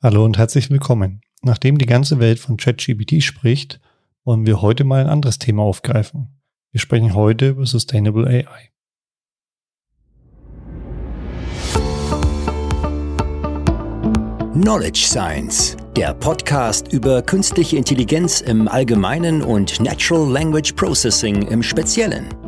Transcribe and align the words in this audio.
Hallo 0.00 0.24
und 0.24 0.38
herzlich 0.38 0.70
willkommen. 0.70 1.22
Nachdem 1.42 1.76
die 1.76 1.84
ganze 1.84 2.20
Welt 2.20 2.38
von 2.38 2.56
ChatGPT 2.56 3.20
spricht, 3.20 3.80
wollen 4.24 4.46
wir 4.46 4.62
heute 4.62 4.84
mal 4.84 5.00
ein 5.00 5.08
anderes 5.08 5.40
Thema 5.40 5.64
aufgreifen. 5.64 6.40
Wir 6.70 6.80
sprechen 6.80 7.14
heute 7.14 7.48
über 7.48 7.66
Sustainable 7.66 8.24
AI. 8.28 8.70
Knowledge 14.52 15.00
Science, 15.00 15.76
der 15.96 16.14
Podcast 16.14 16.92
über 16.92 17.20
künstliche 17.20 17.76
Intelligenz 17.76 18.40
im 18.40 18.68
Allgemeinen 18.68 19.42
und 19.42 19.80
Natural 19.80 20.30
Language 20.30 20.74
Processing 20.74 21.42
im 21.48 21.60
Speziellen. 21.60 22.47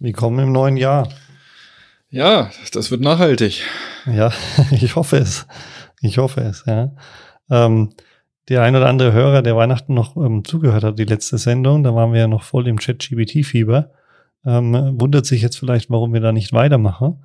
Willkommen 0.00 0.38
im 0.38 0.52
neuen 0.52 0.76
Jahr. 0.76 1.08
Ja, 2.08 2.52
das 2.72 2.92
wird 2.92 3.00
nachhaltig. 3.00 3.64
Ja, 4.06 4.32
ich 4.70 4.94
hoffe 4.94 5.16
es. 5.16 5.44
Ich 6.00 6.18
hoffe 6.18 6.40
es, 6.42 6.62
ja. 6.68 6.92
Ähm, 7.50 7.90
der 8.48 8.62
ein 8.62 8.76
oder 8.76 8.86
andere 8.86 9.12
Hörer, 9.12 9.42
der 9.42 9.56
Weihnachten 9.56 9.94
noch 9.94 10.16
ähm, 10.16 10.44
zugehört 10.44 10.84
hat, 10.84 11.00
die 11.00 11.04
letzte 11.04 11.36
Sendung, 11.36 11.82
da 11.82 11.96
waren 11.96 12.12
wir 12.12 12.20
ja 12.20 12.28
noch 12.28 12.44
voll 12.44 12.68
im 12.68 12.78
Chat-GBT-Fieber, 12.78 13.90
ähm, 14.46 15.00
wundert 15.00 15.26
sich 15.26 15.42
jetzt 15.42 15.58
vielleicht, 15.58 15.90
warum 15.90 16.12
wir 16.12 16.20
da 16.20 16.30
nicht 16.30 16.52
weitermachen. 16.52 17.24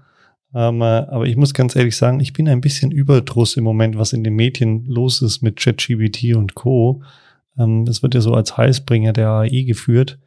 Ähm, 0.56 0.82
äh, 0.82 0.86
aber 0.86 1.26
ich 1.26 1.36
muss 1.36 1.54
ganz 1.54 1.76
ehrlich 1.76 1.96
sagen, 1.96 2.22
ich 2.22 2.34
bin 2.34 2.50
ein 2.50 2.62
bisschen 2.62 2.90
überdruss 2.90 3.56
im 3.56 3.66
Moment, 3.66 4.00
was 4.00 4.14
in 4.14 4.24
den 4.24 4.34
Medien 4.34 4.84
los 4.88 5.22
ist 5.22 5.44
mit 5.44 5.58
ChatGBT 5.58 6.36
und 6.36 6.56
Co. 6.56 7.04
Ähm, 7.56 7.86
das 7.86 8.02
wird 8.02 8.16
ja 8.16 8.22
so 8.22 8.34
als 8.34 8.58
Heilsbringer 8.58 9.14
der 9.14 9.30
AI 9.30 9.62
geführt. 9.62 10.18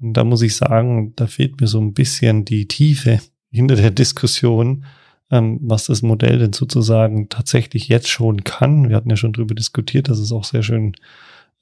Und 0.00 0.14
da 0.14 0.24
muss 0.24 0.42
ich 0.42 0.56
sagen, 0.56 1.12
da 1.16 1.26
fehlt 1.26 1.60
mir 1.60 1.66
so 1.66 1.80
ein 1.80 1.92
bisschen 1.92 2.44
die 2.44 2.66
Tiefe 2.66 3.20
hinter 3.50 3.76
der 3.76 3.90
Diskussion, 3.90 4.84
ähm, 5.30 5.58
was 5.62 5.86
das 5.86 6.02
Modell 6.02 6.38
denn 6.38 6.52
sozusagen 6.52 7.28
tatsächlich 7.28 7.88
jetzt 7.88 8.08
schon 8.08 8.44
kann. 8.44 8.88
Wir 8.88 8.96
hatten 8.96 9.10
ja 9.10 9.16
schon 9.16 9.32
darüber 9.32 9.54
diskutiert, 9.54 10.08
dass 10.08 10.18
es 10.18 10.32
auch 10.32 10.44
sehr 10.44 10.62
schön 10.62 10.94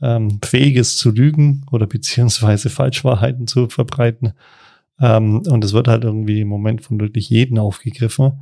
ähm, 0.00 0.38
fähig 0.44 0.76
ist 0.76 0.98
zu 0.98 1.10
lügen 1.10 1.66
oder 1.70 1.86
beziehungsweise 1.86 2.70
Falschwahrheiten 2.70 3.46
zu 3.46 3.68
verbreiten. 3.68 4.32
Ähm, 5.00 5.42
und 5.48 5.64
es 5.64 5.72
wird 5.72 5.88
halt 5.88 6.04
irgendwie 6.04 6.40
im 6.40 6.48
Moment 6.48 6.82
von 6.82 7.00
wirklich 7.00 7.30
jeden 7.30 7.58
aufgegriffen, 7.58 8.40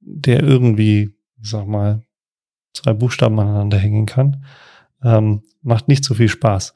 der 0.00 0.42
irgendwie, 0.42 1.10
ich 1.40 1.50
sag 1.50 1.66
mal, 1.66 2.02
zwei 2.72 2.92
Buchstaben 2.92 3.38
aneinander 3.38 3.78
hängen 3.78 4.06
kann. 4.06 4.44
Ähm, 5.02 5.42
macht 5.62 5.88
nicht 5.88 6.04
so 6.04 6.14
viel 6.14 6.28
Spaß. 6.28 6.74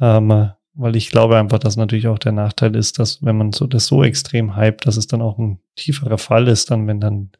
Ähm, 0.00 0.50
weil 0.78 0.94
ich 0.94 1.10
glaube 1.10 1.36
einfach, 1.36 1.58
dass 1.58 1.76
natürlich 1.76 2.06
auch 2.06 2.20
der 2.20 2.32
Nachteil 2.32 2.76
ist, 2.76 2.98
dass 3.00 3.22
wenn 3.22 3.36
man 3.36 3.52
so 3.52 3.66
das 3.66 3.86
so 3.86 4.04
extrem 4.04 4.56
hypt, 4.56 4.86
dass 4.86 4.96
es 4.96 5.08
dann 5.08 5.20
auch 5.20 5.36
ein 5.36 5.58
tieferer 5.74 6.18
Fall 6.18 6.46
ist, 6.46 6.70
dann 6.70 6.86
wenn 6.86 7.00
dann 7.00 7.30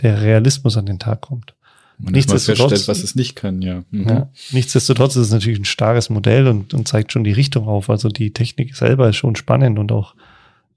der 0.00 0.22
Realismus 0.22 0.76
an 0.76 0.86
den 0.86 0.98
Tag 0.98 1.20
kommt. 1.20 1.54
Man 1.98 2.14
nichtsdestotrotz, 2.14 2.70
feststellt, 2.70 2.96
was 2.96 3.04
es 3.04 3.14
nicht 3.14 3.36
kann, 3.36 3.60
ja. 3.62 3.84
Mhm. 3.90 4.08
ja. 4.08 4.30
Nichtsdestotrotz 4.50 5.16
ist 5.16 5.26
es 5.26 5.32
natürlich 5.32 5.58
ein 5.58 5.66
starkes 5.66 6.10
Modell 6.10 6.46
und, 6.46 6.72
und 6.72 6.88
zeigt 6.88 7.12
schon 7.12 7.24
die 7.24 7.32
Richtung 7.32 7.68
auf. 7.68 7.90
Also 7.90 8.08
die 8.08 8.32
Technik 8.32 8.74
selber 8.74 9.10
ist 9.10 9.16
schon 9.16 9.36
spannend 9.36 9.78
und 9.78 9.92
auch 9.92 10.14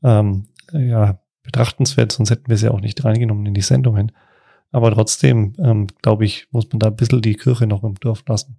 ähm, 0.03 0.47
ja, 0.73 1.19
betrachtenswert, 1.43 2.11
sonst 2.11 2.31
hätten 2.31 2.47
wir 2.47 2.55
es 2.55 2.61
ja 2.61 2.71
auch 2.71 2.81
nicht 2.81 3.03
reingenommen 3.03 3.45
in 3.45 3.53
die 3.53 3.61
Sendungen. 3.61 4.11
Aber 4.71 4.93
trotzdem, 4.93 5.53
ähm, 5.59 5.87
glaube 6.01 6.25
ich, 6.25 6.47
muss 6.51 6.69
man 6.71 6.79
da 6.79 6.87
ein 6.87 6.95
bisschen 6.95 7.21
die 7.21 7.35
Kirche 7.35 7.65
noch 7.65 7.83
im 7.83 7.95
Dorf 7.95 8.23
lassen. 8.27 8.57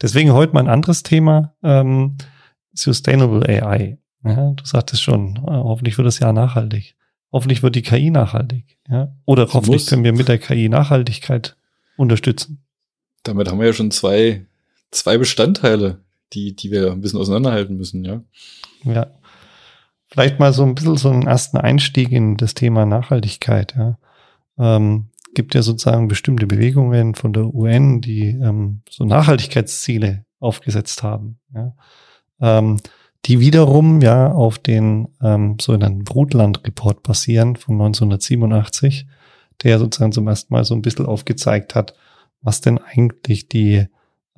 Deswegen 0.00 0.32
heute 0.32 0.54
mal 0.54 0.60
ein 0.60 0.68
anderes 0.68 1.02
Thema. 1.02 1.54
Ähm, 1.62 2.16
Sustainable 2.76 3.46
AI. 3.48 3.98
Ja, 4.24 4.50
du 4.50 4.64
sagtest 4.64 5.02
schon, 5.02 5.36
äh, 5.36 5.50
hoffentlich 5.50 5.96
wird 5.98 6.06
das 6.06 6.18
Jahr 6.18 6.32
nachhaltig. 6.32 6.96
Hoffentlich 7.32 7.62
wird 7.62 7.76
die 7.76 7.82
KI 7.82 8.10
nachhaltig. 8.10 8.78
Ja? 8.88 9.14
Oder 9.24 9.44
das 9.44 9.54
hoffentlich 9.54 9.82
muss. 9.82 9.90
können 9.90 10.04
wir 10.04 10.12
mit 10.12 10.28
der 10.28 10.38
KI 10.38 10.68
Nachhaltigkeit 10.68 11.56
unterstützen. 11.96 12.64
Damit 13.22 13.48
haben 13.48 13.58
wir 13.58 13.66
ja 13.66 13.72
schon 13.72 13.90
zwei, 13.90 14.46
zwei 14.90 15.18
Bestandteile, 15.18 16.00
die, 16.32 16.54
die 16.56 16.70
wir 16.70 16.92
ein 16.92 17.00
bisschen 17.00 17.20
auseinanderhalten 17.20 17.76
müssen, 17.76 18.04
ja. 18.04 18.22
Ja. 18.84 19.08
Vielleicht 20.08 20.38
mal 20.38 20.52
so 20.52 20.62
ein 20.62 20.74
bisschen 20.74 20.96
so 20.96 21.10
einen 21.10 21.26
ersten 21.26 21.56
Einstieg 21.56 22.10
in 22.12 22.36
das 22.36 22.54
Thema 22.54 22.86
Nachhaltigkeit, 22.86 23.74
ja. 23.76 23.98
Ähm, 24.58 25.10
gibt 25.34 25.54
ja 25.54 25.62
sozusagen 25.62 26.08
bestimmte 26.08 26.46
Bewegungen 26.46 27.14
von 27.14 27.32
der 27.32 27.52
UN, 27.52 28.00
die 28.00 28.28
ähm, 28.28 28.82
so 28.88 29.04
Nachhaltigkeitsziele 29.04 30.24
aufgesetzt 30.40 31.02
haben. 31.02 31.38
Ja 31.54 31.74
ähm, 32.40 32.78
die 33.24 33.40
wiederum 33.40 34.00
ja 34.00 34.30
auf 34.30 34.58
den 34.58 35.08
ähm, 35.22 35.56
sogenannten 35.60 36.04
Brutland-Report 36.04 37.02
basieren 37.02 37.56
von 37.56 37.74
1987, 37.74 39.06
der 39.62 39.78
sozusagen 39.78 40.12
zum 40.12 40.28
ersten 40.28 40.54
Mal 40.54 40.64
so 40.64 40.74
ein 40.74 40.82
bisschen 40.82 41.06
aufgezeigt 41.06 41.74
hat, 41.74 41.94
was 42.42 42.60
denn 42.60 42.78
eigentlich 42.78 43.48
die 43.48 43.86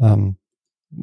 ähm, 0.01 0.37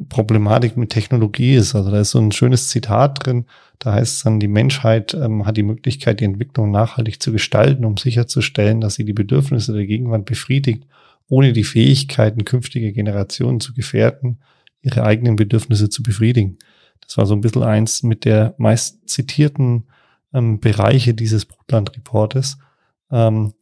Problematik 0.08 0.76
mit 0.76 0.90
Technologie 0.90 1.54
ist. 1.54 1.76
Also 1.76 1.90
da 1.90 2.00
ist 2.00 2.10
so 2.10 2.18
ein 2.18 2.32
schönes 2.32 2.68
Zitat 2.68 3.24
drin, 3.24 3.46
da 3.78 3.92
heißt 3.92 4.16
es 4.16 4.22
dann, 4.24 4.40
die 4.40 4.48
Menschheit 4.48 5.14
ähm, 5.14 5.46
hat 5.46 5.56
die 5.56 5.62
Möglichkeit, 5.62 6.20
die 6.20 6.24
Entwicklung 6.24 6.70
nachhaltig 6.70 7.22
zu 7.22 7.30
gestalten, 7.30 7.84
um 7.84 7.96
sicherzustellen, 7.96 8.80
dass 8.80 8.94
sie 8.94 9.04
die 9.04 9.12
Bedürfnisse 9.12 9.72
der 9.72 9.86
Gegenwart 9.86 10.24
befriedigt, 10.24 10.84
ohne 11.28 11.52
die 11.52 11.64
Fähigkeiten 11.64 12.44
künftiger 12.44 12.90
Generationen 12.90 13.60
zu 13.60 13.74
gefährden, 13.74 14.38
ihre 14.80 15.04
eigenen 15.04 15.36
Bedürfnisse 15.36 15.88
zu 15.88 16.02
befriedigen. 16.02 16.58
Das 17.00 17.16
war 17.16 17.26
so 17.26 17.34
ein 17.34 17.40
bisschen 17.40 17.62
eins 17.62 18.02
mit 18.02 18.24
der 18.24 18.54
meist 18.58 19.08
zitierten 19.08 19.88
ähm, 20.32 20.60
Bereiche 20.60 21.14
dieses 21.14 21.46
Brutland-Reportes. 21.46 22.58
Ähm, 23.10 23.54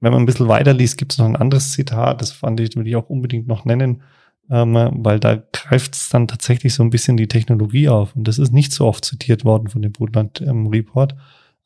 wenn 0.00 0.12
man 0.12 0.22
ein 0.22 0.26
bisschen 0.26 0.48
weiterliest, 0.48 0.96
gibt 0.96 1.12
es 1.12 1.18
noch 1.18 1.26
ein 1.26 1.36
anderes 1.36 1.72
Zitat, 1.72 2.22
das 2.22 2.32
fand 2.32 2.60
ich, 2.60 2.76
will 2.76 2.86
ich 2.86 2.96
auch 2.96 3.10
unbedingt 3.10 3.48
noch 3.48 3.64
nennen, 3.64 4.02
ähm, 4.50 4.74
weil 4.74 5.20
da 5.20 5.42
greift 5.52 5.94
es 5.94 6.08
dann 6.08 6.28
tatsächlich 6.28 6.74
so 6.74 6.82
ein 6.82 6.90
bisschen 6.90 7.16
die 7.16 7.28
Technologie 7.28 7.88
auf. 7.88 8.14
Und 8.14 8.26
das 8.26 8.38
ist 8.38 8.52
nicht 8.52 8.72
so 8.72 8.86
oft 8.86 9.04
zitiert 9.04 9.44
worden 9.44 9.68
von 9.68 9.82
dem 9.82 9.92
Brundtland-Report, 9.92 11.14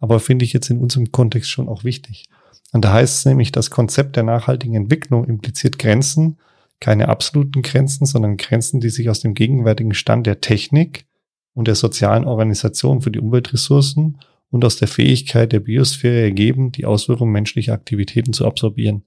aber 0.01 0.19
finde 0.19 0.45
ich 0.45 0.53
jetzt 0.53 0.71
in 0.71 0.79
unserem 0.79 1.13
Kontext 1.13 1.51
schon 1.51 1.69
auch 1.69 1.85
wichtig. 1.85 2.29
Und 2.73 2.85
da 2.85 2.93
heißt 2.95 3.19
es 3.19 3.25
nämlich, 3.27 3.53
das 3.53 3.71
Konzept 3.71 4.17
der 4.17 4.23
nachhaltigen 4.23 4.75
Entwicklung 4.75 5.25
impliziert 5.27 5.79
Grenzen, 5.79 6.39
keine 6.83 7.09
absoluten 7.09 7.63
Grenzen, 7.63 8.07
sondern 8.07 8.37
Grenzen, 8.37 8.81
die 8.81 8.91
sich 8.91 9.09
aus 9.09 9.21
dem 9.21 9.35
gegenwärtigen 9.35 9.95
Stand 9.95 10.27
der 10.27 10.41
Technik 10.41 11.07
und 11.55 11.69
der 11.69 11.77
sozialen 11.77 12.25
Organisation 12.25 13.03
für 13.03 13.13
die 13.13 13.21
Umweltressourcen 13.21 14.19
und 14.51 14.65
aus 14.65 14.79
der 14.79 14.89
Fähigkeit 14.89 15.53
der 15.53 15.61
Biosphäre 15.61 16.21
ergeben, 16.23 16.73
die 16.73 16.85
Auswirkungen 16.85 17.31
menschlicher 17.31 17.73
Aktivitäten 17.73 18.33
zu 18.33 18.45
absorbieren. 18.47 19.05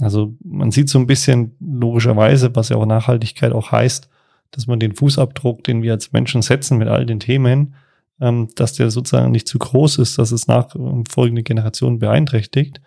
Also 0.00 0.34
man 0.42 0.72
sieht 0.72 0.88
so 0.88 0.98
ein 0.98 1.06
bisschen 1.06 1.54
logischerweise, 1.60 2.56
was 2.56 2.70
ja 2.70 2.76
auch 2.76 2.86
Nachhaltigkeit 2.86 3.52
auch 3.52 3.70
heißt, 3.70 4.08
dass 4.50 4.66
man 4.66 4.80
den 4.80 4.96
Fußabdruck, 4.96 5.62
den 5.62 5.84
wir 5.84 5.92
als 5.92 6.10
Menschen 6.10 6.42
setzen 6.42 6.76
mit 6.76 6.88
all 6.88 7.06
den 7.06 7.20
Themen, 7.20 7.74
ähm, 8.20 8.48
dass 8.56 8.72
der 8.72 8.90
sozusagen 8.90 9.30
nicht 9.30 9.46
zu 9.46 9.60
groß 9.60 9.98
ist, 9.98 10.18
dass 10.18 10.32
es 10.32 10.48
nach 10.48 10.74
ähm, 10.74 11.04
Generationen 11.44 12.00
beeinträchtigt 12.00 12.80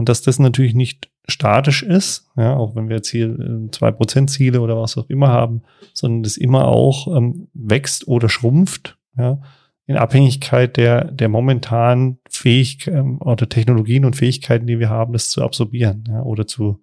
und 0.00 0.08
dass 0.08 0.22
das 0.22 0.38
natürlich 0.38 0.74
nicht 0.74 1.10
statisch 1.28 1.82
ist, 1.82 2.26
ja, 2.34 2.56
auch 2.56 2.74
wenn 2.74 2.88
wir 2.88 2.96
jetzt 2.96 3.10
hier 3.10 3.38
äh, 3.38 3.70
zwei 3.70 3.90
Prozent 3.90 4.30
Ziele 4.30 4.62
oder 4.62 4.80
was 4.80 4.96
auch 4.96 5.10
immer 5.10 5.28
haben, 5.28 5.60
sondern 5.92 6.22
das 6.22 6.38
immer 6.38 6.68
auch 6.68 7.14
ähm, 7.14 7.48
wächst 7.52 8.08
oder 8.08 8.30
schrumpft, 8.30 8.96
ja, 9.18 9.42
in 9.84 9.98
Abhängigkeit 9.98 10.78
der, 10.78 11.04
der 11.10 11.28
momentanen 11.28 12.18
Fähigkeiten 12.30 12.96
ähm, 12.96 13.20
oder 13.20 13.46
Technologien 13.46 14.06
und 14.06 14.16
Fähigkeiten, 14.16 14.66
die 14.66 14.78
wir 14.78 14.88
haben, 14.88 15.12
das 15.12 15.28
zu 15.28 15.42
absorbieren, 15.44 16.04
ja, 16.08 16.22
oder 16.22 16.46
zu 16.46 16.80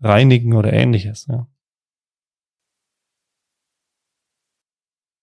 reinigen 0.00 0.54
oder 0.54 0.72
ähnliches, 0.72 1.28
ja. 1.28 1.46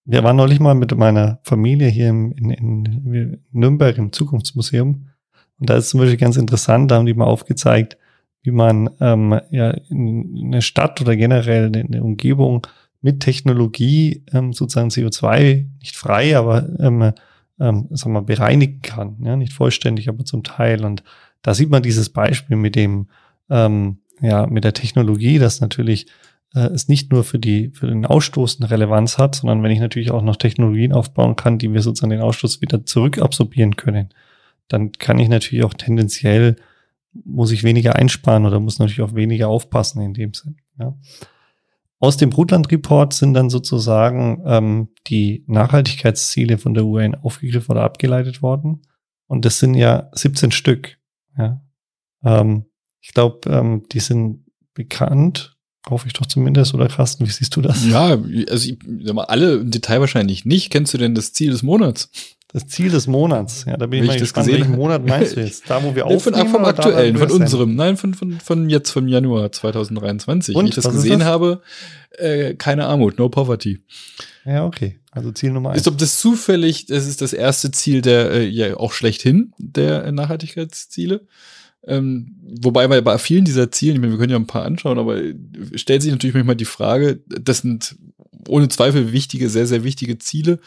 Wir 0.06 0.24
waren 0.24 0.38
neulich 0.38 0.62
mal 0.62 0.76
mit 0.76 0.96
meiner 0.96 1.42
Familie 1.44 1.90
hier 1.90 2.08
im, 2.08 2.32
in, 2.32 2.52
in 2.52 3.44
Nürnberg 3.52 3.98
im 3.98 4.14
Zukunftsmuseum. 4.14 5.10
Und 5.60 5.70
da 5.70 5.78
ist 5.78 5.90
zum 5.90 6.00
Beispiel 6.00 6.18
ganz 6.18 6.38
interessant, 6.38 6.92
da 6.92 6.96
haben 6.96 7.06
die 7.06 7.14
mal 7.14 7.26
aufgezeigt, 7.26 7.98
wie 8.44 8.52
man 8.52 8.90
ähm, 9.00 9.40
ja 9.50 9.72
in 9.90 10.44
eine 10.46 10.62
Stadt 10.62 11.02
oder 11.02 11.16
generell 11.16 11.72
eine 11.76 12.04
Umgebung 12.04 12.66
mit 13.02 13.20
Technologie 13.20 14.24
ähm, 14.34 14.54
sozusagen 14.54 14.90
CO2 14.90 15.66
nicht 15.80 15.96
frei, 15.96 16.38
aber 16.38 16.68
ähm, 16.80 17.14
ähm, 17.60 17.88
sagen 17.92 18.14
wir, 18.14 18.22
bereinigen 18.22 18.82
kann. 18.82 19.18
Ja? 19.24 19.36
Nicht 19.36 19.54
vollständig, 19.54 20.10
aber 20.10 20.26
zum 20.26 20.44
Teil. 20.44 20.86
Und 20.86 21.04
da 21.42 21.54
sieht 21.54 21.70
man 21.70 21.84
dieses 21.84 22.10
Beispiel 22.10 22.58
mit 22.58 22.76
dem 22.76 23.08
ähm, 23.50 23.98
ja, 24.22 24.48
mit 24.48 24.64
der 24.64 24.74
Technologie, 24.74 25.40
dass 25.40 25.62
natürlich 25.62 26.08
äh, 26.54 26.68
es 26.68 26.88
nicht 26.88 27.12
nur 27.12 27.24
für 27.24 27.40
die, 27.40 27.70
für 27.70 27.88
den 27.88 28.06
Ausstoß 28.06 28.60
eine 28.60 28.70
Relevanz 28.70 29.18
hat, 29.18 29.36
sondern 29.36 29.64
wenn 29.64 29.72
ich 29.72 29.80
natürlich 29.80 30.12
auch 30.12 30.22
noch 30.22 30.38
Technologien 30.38 30.94
aufbauen 30.94 31.36
kann, 31.36 31.58
die 31.58 31.72
wir 31.74 31.82
sozusagen 31.82 32.12
den 32.12 32.22
Ausstoß 32.22 32.62
wieder 32.62 32.86
zurückabsorbieren 32.86 33.76
können, 33.76 34.10
dann 34.68 34.92
kann 34.94 35.20
ich 35.20 35.30
natürlich 35.30 35.66
auch 35.66 35.74
tendenziell, 35.74 36.58
muss 37.12 37.52
ich 37.52 37.64
weniger 37.64 37.96
einsparen 37.96 38.46
oder 38.46 38.60
muss 38.60 38.80
natürlich 38.80 39.02
auch 39.02 39.16
weniger 39.16 39.48
aufpassen 39.48 40.02
in 40.02 40.14
dem 40.14 40.34
Sinn. 40.34 40.58
Ja. 40.80 40.96
Aus 42.00 42.18
dem 42.18 42.30
Brutland-Report 42.30 43.14
sind 43.14 43.34
dann 43.34 43.50
sozusagen 43.50 44.44
ähm, 44.46 44.90
die 45.08 45.44
Nachhaltigkeitsziele 45.48 46.60
von 46.60 46.74
der 46.76 46.86
UN 46.86 47.16
aufgegriffen 47.16 47.72
oder 47.72 47.84
abgeleitet 47.84 48.44
worden. 48.44 48.84
Und 49.26 49.46
das 49.46 49.58
sind 49.60 49.74
ja 49.74 50.10
17 50.14 50.52
Stück. 50.52 50.98
Ja. 51.38 51.62
Ähm, 52.24 52.66
ich 53.02 53.14
glaube, 53.14 53.50
ähm, 53.50 53.84
die 53.92 54.00
sind 54.00 54.46
bekannt 54.76 55.58
hoffe 55.90 56.08
ich 56.08 56.14
doch 56.14 56.26
zumindest, 56.26 56.74
oder 56.74 56.88
Carsten, 56.88 57.26
wie 57.26 57.32
siehst 57.32 57.56
du 57.56 57.62
das? 57.62 57.86
Ja, 57.86 58.18
also 58.50 58.70
ich 58.70 58.78
sag 59.04 59.16
mal, 59.16 59.26
alle 59.26 59.56
im 59.56 59.72
Detail 59.72 60.00
wahrscheinlich 60.00 60.46
nicht. 60.46 60.70
Kennst 60.70 60.94
du 60.94 60.98
denn 60.98 61.16
das 61.16 61.34
Ziel 61.34 61.52
des 61.52 61.64
Monats? 61.64 62.10
Das 62.54 62.66
Ziel 62.68 62.90
des 62.90 63.08
Monats, 63.08 63.66
ja, 63.66 63.76
da 63.76 63.88
bin 63.88 64.02
ich 64.04 64.08
mal 64.08 64.18
gespannt, 64.18 64.48
welchen 64.48 64.76
Monat 64.78 65.06
meinst 65.06 65.36
du 65.36 65.42
jetzt? 65.42 65.70
Da, 65.70 65.84
wo 65.84 65.94
wir 65.96 66.06
aufnehmen? 66.08 66.48
Von, 66.48 66.52
vom 66.52 66.66
aktuellen, 66.66 67.18
von 67.18 67.30
unserem, 67.30 67.76
nein, 67.76 67.98
von, 67.98 68.14
von, 68.14 68.40
von 68.40 68.70
jetzt, 68.70 68.92
vom 68.92 69.10
Januar 69.10 69.52
2023. 69.52 70.56
Und, 70.56 70.66
wie 70.66 70.70
ich 70.70 70.76
das 70.76 70.90
gesehen 70.90 71.20
das? 71.20 71.28
habe, 71.28 71.62
äh, 72.12 72.56
keine 72.56 72.86
Armut, 72.86 73.18
no 73.18 73.28
poverty. 73.28 73.82
Ja, 74.46 74.66
okay. 74.66 74.98
Also 75.12 75.32
Ziel 75.32 75.52
Nummer 75.52 75.72
eins. 75.72 75.82
Ist 75.82 75.88
ob 75.90 75.98
das 75.98 76.20
zufällig, 76.20 76.86
das 76.86 77.06
ist 77.06 77.22
das 77.22 77.34
erste 77.34 77.72
Ziel 77.72 78.02
der, 78.02 78.32
äh, 78.32 78.48
ja, 78.48 78.78
auch 78.78 78.94
schlechthin 78.94 79.52
der 79.58 80.10
Nachhaltigkeitsziele. 80.14 81.28
Ähm, 81.86 82.36
wobei 82.62 82.88
bei, 82.88 83.02
bei 83.02 83.18
vielen 83.18 83.46
dieser 83.46 83.72
Ziele, 83.72 83.94
ich 83.94 84.00
meine, 84.00 84.14
wir 84.14 84.20
können 84.20 84.32
ja 84.32 84.38
ein 84.38 84.48
paar 84.48 84.66
anschauen, 84.66 85.00
aber 85.00 85.20
stellt 85.76 86.02
sich 86.02 86.12
natürlich 86.12 86.34
manchmal 86.34 86.56
die 86.56 86.66
Frage, 86.66 87.20
das 87.28 87.60
sind 87.60 87.98
ohne 88.50 88.70
Zweifel 88.70 89.12
wichtige, 89.12 89.50
sehr, 89.50 89.68
sehr 89.68 89.84
wichtige 89.84 90.18
Ziele. 90.18 90.60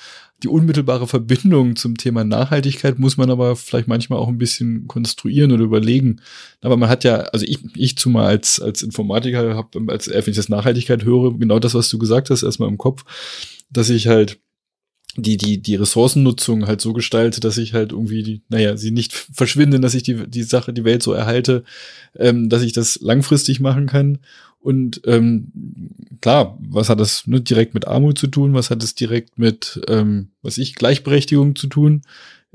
Die 0.43 0.49
unmittelbare 0.49 1.07
Verbindung 1.07 1.77
zum 1.77 1.97
Thema 1.97 2.25
Nachhaltigkeit 2.25 2.99
muss 2.99 3.17
man 3.17 3.31
aber 3.31 3.57
vielleicht 3.57 3.89
manchmal 3.89 4.19
auch 4.19 4.29
ein 4.29 4.39
bisschen 4.39 4.87
konstruieren 4.89 5.53
oder 5.53 5.65
überlegen. 5.65 6.21
Aber 6.63 6.77
man 6.77 6.89
hat 6.89 7.05
ja, 7.05 7.17
also 7.17 7.45
ich, 7.47 7.59
ich 7.77 7.97
zumal 7.99 8.27
als, 8.27 8.61
als 8.61 8.83
Informatiker 8.83 9.55
habe, 9.55 9.93
als 9.93 10.09
wenn 10.09 10.25
ich 10.27 10.37
das 10.37 10.49
Nachhaltigkeit 10.49 11.05
höre, 11.05 11.39
genau 11.39 11.59
das, 11.59 11.75
was 11.75 11.91
du 11.91 11.99
gesagt 11.99 12.31
hast, 12.31 12.43
erstmal 12.43 12.69
im 12.69 12.79
Kopf, 12.79 13.05
dass 13.71 13.91
ich 13.91 14.09
halt 14.09 14.41
die, 15.17 15.37
die, 15.37 15.59
die 15.59 15.75
Ressourcennutzung 15.75 16.67
halt 16.67 16.81
so 16.81 16.93
gestalte, 16.93 17.41
dass 17.41 17.59
ich 17.59 17.75
halt 17.75 17.93
irgendwie, 17.93 18.23
die, 18.23 18.43
naja, 18.49 18.77
sie 18.77 18.91
nicht 18.91 19.13
verschwinden, 19.13 19.83
dass 19.83 19.95
ich 19.95 20.03
die, 20.03 20.27
die 20.29 20.43
Sache, 20.43 20.73
die 20.73 20.85
Welt 20.85 21.03
so 21.03 21.13
erhalte, 21.13 21.65
ähm, 22.17 22.49
dass 22.49 22.63
ich 22.63 22.73
das 22.73 23.01
langfristig 23.01 23.61
machen 23.61 23.87
kann. 23.87 24.19
Und 24.61 25.01
ähm, 25.07 25.51
klar, 26.21 26.59
was 26.61 26.91
hat 26.91 27.01
das 27.01 27.27
ne, 27.27 27.41
direkt 27.41 27.75
mit 27.75 27.89
Armut 27.89 28.19
zu 28.19 28.27
tun? 28.27 28.55
Was 28.55 28.71
hat 28.71 28.83
es 28.83 28.95
direkt 28.95 29.39
mit, 29.39 29.81
ähm, 29.89 30.29
was 30.43 30.59
ich, 30.59 30.75
Gleichberechtigung 30.75 31.57
zu 31.57 31.67
tun? 31.67 32.03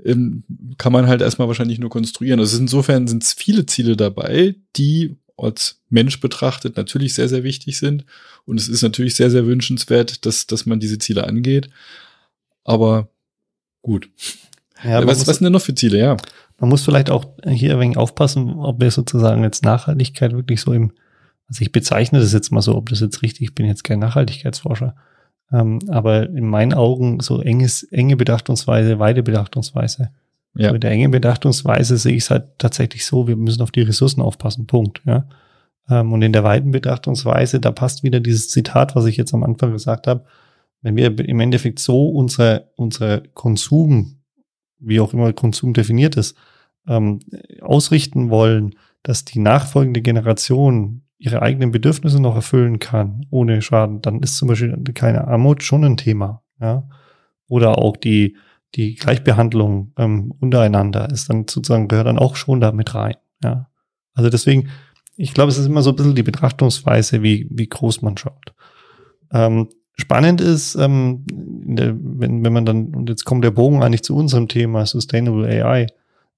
Ähm, 0.04 0.44
kann 0.78 0.94
man 0.94 1.08
halt 1.08 1.22
erstmal 1.22 1.48
wahrscheinlich 1.48 1.80
nur 1.80 1.90
konstruieren. 1.90 2.40
Also 2.40 2.60
insofern 2.60 3.08
sind 3.08 3.24
es 3.24 3.34
viele 3.34 3.66
Ziele 3.66 3.98
dabei, 3.98 4.56
die 4.76 5.16
als 5.38 5.82
Mensch 5.90 6.20
betrachtet 6.20 6.78
natürlich 6.78 7.14
sehr, 7.14 7.28
sehr 7.28 7.44
wichtig 7.44 7.78
sind. 7.78 8.06
Und 8.46 8.60
es 8.60 8.70
ist 8.70 8.84
natürlich 8.84 9.16
sehr, 9.16 9.32
sehr 9.32 9.48
wünschenswert, 9.48 10.26
dass, 10.26 10.48
dass 10.48 10.66
man 10.66 10.80
diese 10.80 11.00
Ziele 11.00 11.26
angeht. 11.26 11.70
Aber 12.66 13.08
gut. 13.82 14.10
Ja, 14.84 14.98
was, 15.08 15.20
muss, 15.20 15.28
was 15.28 15.38
sind 15.38 15.46
denn 15.46 15.54
noch 15.54 15.62
für 15.62 15.76
Ziele, 15.76 16.00
ja? 16.00 16.18
Man 16.60 16.70
muss 16.70 16.84
vielleicht 16.84 17.10
auch 17.10 17.26
hier 17.46 17.74
ein 17.74 17.80
wenig 17.80 17.98
aufpassen, 17.98 18.56
ob 18.56 18.82
wir 18.82 18.92
sozusagen 18.92 19.44
jetzt 19.44 19.64
Nachhaltigkeit 19.64 20.34
wirklich 20.34 20.62
so 20.62 20.74
im, 20.74 20.92
also 21.48 21.62
ich 21.62 21.72
bezeichne 21.72 22.20
das 22.20 22.34
jetzt 22.34 22.52
mal 22.52 22.62
so, 22.62 22.76
ob 22.76 22.90
das 22.90 23.00
jetzt 23.00 23.22
richtig, 23.22 23.50
ich 23.50 23.56
bin 23.56 23.66
jetzt 23.66 23.84
kein 23.84 24.00
Nachhaltigkeitsforscher, 24.00 24.96
ähm, 25.52 25.80
aber 25.90 26.30
in 26.30 26.48
meinen 26.48 26.74
Augen 26.74 27.20
so 27.20 27.42
enges, 27.42 27.84
enge 27.84 28.18
Bedachtungsweise, 28.18 29.00
weite 29.00 29.24
Bedachtungsweise. 29.24 30.10
Ja. 30.58 30.72
Mit 30.72 30.84
der 30.84 30.92
engen 30.92 31.12
Bedachtungsweise 31.12 31.98
sehe 31.98 32.16
ich 32.16 32.24
es 32.24 32.30
halt 32.30 32.58
tatsächlich 32.58 33.06
so, 33.06 33.28
wir 33.28 33.36
müssen 33.36 33.62
auf 33.62 33.72
die 33.72 33.82
Ressourcen 33.82 34.22
aufpassen, 34.22 34.68
Punkt, 34.68 35.02
ja. 35.06 35.28
Ähm, 35.90 36.14
und 36.14 36.22
in 36.22 36.34
der 36.34 36.44
weiten 36.44 36.72
Betrachtungsweise, 36.72 37.60
da 37.60 37.72
passt 37.72 38.04
wieder 38.04 38.22
dieses 38.22 38.50
Zitat, 38.50 38.96
was 38.96 39.06
ich 39.06 39.18
jetzt 39.18 39.34
am 39.34 39.44
Anfang 39.44 39.74
gesagt 39.74 40.08
habe, 40.08 40.26
wenn 40.86 40.96
wir 40.96 41.18
im 41.28 41.40
Endeffekt 41.40 41.80
so 41.80 42.10
unsere, 42.10 42.70
unsere 42.76 43.24
Konsum, 43.34 44.20
wie 44.78 45.00
auch 45.00 45.14
immer 45.14 45.34
Konsum 45.34 45.74
definiert 45.74 46.16
ist, 46.16 46.38
ähm, 46.88 47.22
ausrichten 47.60 48.30
wollen, 48.30 48.76
dass 49.02 49.26
die 49.26 49.40
nachfolgende 49.40 50.04
Generation 50.04 51.02
ihre 51.18 51.42
eigenen 51.42 51.72
Bedürfnisse 51.72 52.22
noch 52.22 52.36
erfüllen 52.36 52.78
kann, 52.78 53.26
ohne 53.32 53.64
Schaden, 53.64 54.04
dann 54.04 54.22
ist 54.22 54.38
zum 54.38 54.48
Beispiel 54.48 54.78
keine 54.94 55.28
Armut 55.28 55.64
schon 55.64 55.84
ein 55.84 55.98
Thema. 55.98 56.44
Ja? 56.62 56.88
Oder 57.48 57.80
auch 57.80 57.98
die, 57.98 58.38
die 58.76 58.94
Gleichbehandlung 58.94 59.92
ähm, 59.98 60.36
untereinander 60.40 61.10
ist 61.10 61.32
dann 61.32 61.48
sozusagen, 61.48 61.88
gehört 61.88 62.06
dann 62.06 62.20
auch 62.20 62.36
schon 62.36 62.62
damit 62.62 62.94
rein. 62.94 63.16
Ja? 63.44 63.72
Also 64.14 64.30
deswegen, 64.30 64.70
ich 65.16 65.34
glaube, 65.34 65.50
es 65.50 65.58
ist 65.58 65.66
immer 65.66 65.82
so 65.82 65.90
ein 65.90 65.96
bisschen 65.96 66.14
die 66.14 66.22
Betrachtungsweise, 66.22 67.24
wie, 67.24 67.48
wie 67.50 67.70
groß 67.70 68.04
man 68.04 68.18
schaut. 68.18 68.54
Ähm, 69.32 69.70
Spannend 69.96 70.42
ist, 70.42 70.76
ähm, 70.76 71.24
wenn, 71.32 72.44
wenn 72.44 72.54
man 72.54 72.66
dann, 72.66 72.94
und 72.94 73.10
jetzt 73.10 73.24
kommt 73.24 73.46
der 73.46 73.52
Bogen 73.52 73.82
eigentlich 73.82 74.04
zu 74.04 74.16
unserem 74.16 74.50
Thema 74.50 74.86
Sustainable 74.86 75.48
AI, 75.48 75.88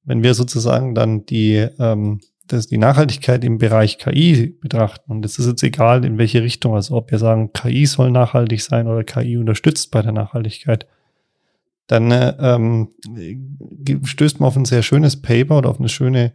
wenn 0.04 0.22
wir 0.22 0.36
sozusagen 0.36 0.94
dann 0.94 1.26
die, 1.26 1.68
ähm, 1.80 2.20
das, 2.46 2.68
die 2.68 2.78
Nachhaltigkeit 2.78 3.44
im 3.44 3.58
Bereich 3.58 3.98
KI 3.98 4.56
betrachten, 4.62 5.12
und 5.12 5.26
es 5.26 5.40
ist 5.40 5.48
jetzt 5.48 5.64
egal, 5.64 6.06
in 6.06 6.20
welche 6.20 6.44
Richtung, 6.44 6.76
also 6.76 6.96
ob 6.96 7.10
wir 7.10 7.18
sagen, 7.18 7.52
KI 7.52 7.88
soll 7.88 8.12
nachhaltig 8.12 8.62
sein 8.62 8.88
oder 8.88 9.04
KI 9.04 9.38
unterstützt 9.38 9.90
bei 9.90 10.04
der 10.04 10.12
Nachhaltigkeit, 10.12 10.88
dann 11.88 12.12
äh, 12.12 12.36
ähm, 12.40 12.90
stößt 14.04 14.40
man 14.40 14.48
auf 14.48 14.56
ein 14.58 14.66
sehr 14.66 14.84
schönes 14.84 15.20
Paper 15.22 15.58
oder 15.58 15.70
auf 15.72 15.80
eine 15.80 15.90
schöne 15.90 16.34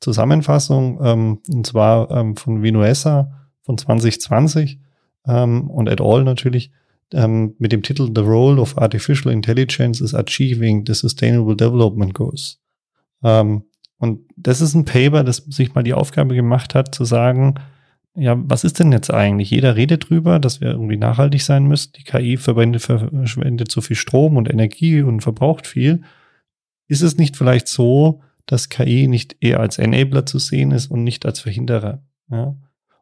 Zusammenfassung, 0.00 0.98
ähm, 1.02 1.38
und 1.52 1.66
zwar 1.66 2.10
ähm, 2.10 2.36
von 2.36 2.62
Vinuesa 2.62 3.30
von 3.62 3.78
2020 3.78 4.80
ähm, 5.26 5.70
und 5.70 5.88
et 5.88 6.00
al. 6.00 6.24
natürlich 6.24 6.70
ähm, 7.12 7.54
mit 7.58 7.72
dem 7.72 7.82
Titel 7.82 8.10
The 8.14 8.22
Role 8.22 8.60
of 8.60 8.78
Artificial 8.78 9.32
Intelligence 9.32 10.00
is 10.00 10.14
Achieving 10.14 10.84
the 10.86 10.94
Sustainable 10.94 11.56
Development 11.56 12.14
Goals. 12.14 12.60
Ähm, 13.22 13.64
und 13.98 14.20
das 14.36 14.60
ist 14.60 14.74
ein 14.74 14.84
Paper, 14.84 15.24
das 15.24 15.38
sich 15.38 15.74
mal 15.74 15.82
die 15.82 15.94
Aufgabe 15.94 16.34
gemacht 16.34 16.74
hat, 16.74 16.94
zu 16.94 17.04
sagen, 17.04 17.54
ja, 18.16 18.36
was 18.38 18.62
ist 18.62 18.78
denn 18.78 18.92
jetzt 18.92 19.12
eigentlich? 19.12 19.50
Jeder 19.50 19.76
redet 19.76 20.08
drüber, 20.08 20.38
dass 20.38 20.60
wir 20.60 20.68
irgendwie 20.68 20.96
nachhaltig 20.96 21.42
sein 21.42 21.66
müssen. 21.66 21.92
Die 21.96 22.04
KI 22.04 22.36
verwendet, 22.36 22.82
verschwendet 22.82 23.72
so 23.72 23.80
viel 23.80 23.96
Strom 23.96 24.36
und 24.36 24.48
Energie 24.48 25.02
und 25.02 25.20
verbraucht 25.20 25.66
viel. 25.66 26.02
Ist 26.86 27.02
es 27.02 27.16
nicht 27.16 27.36
vielleicht 27.36 27.66
so, 27.66 28.22
dass 28.46 28.68
KI 28.68 29.08
nicht 29.08 29.36
eher 29.40 29.58
als 29.58 29.78
Enabler 29.78 30.26
zu 30.26 30.38
sehen 30.38 30.70
ist 30.70 30.90
und 30.90 31.02
nicht 31.02 31.26
als 31.26 31.40
Verhinderer? 31.40 32.02
Ja? 32.30 32.54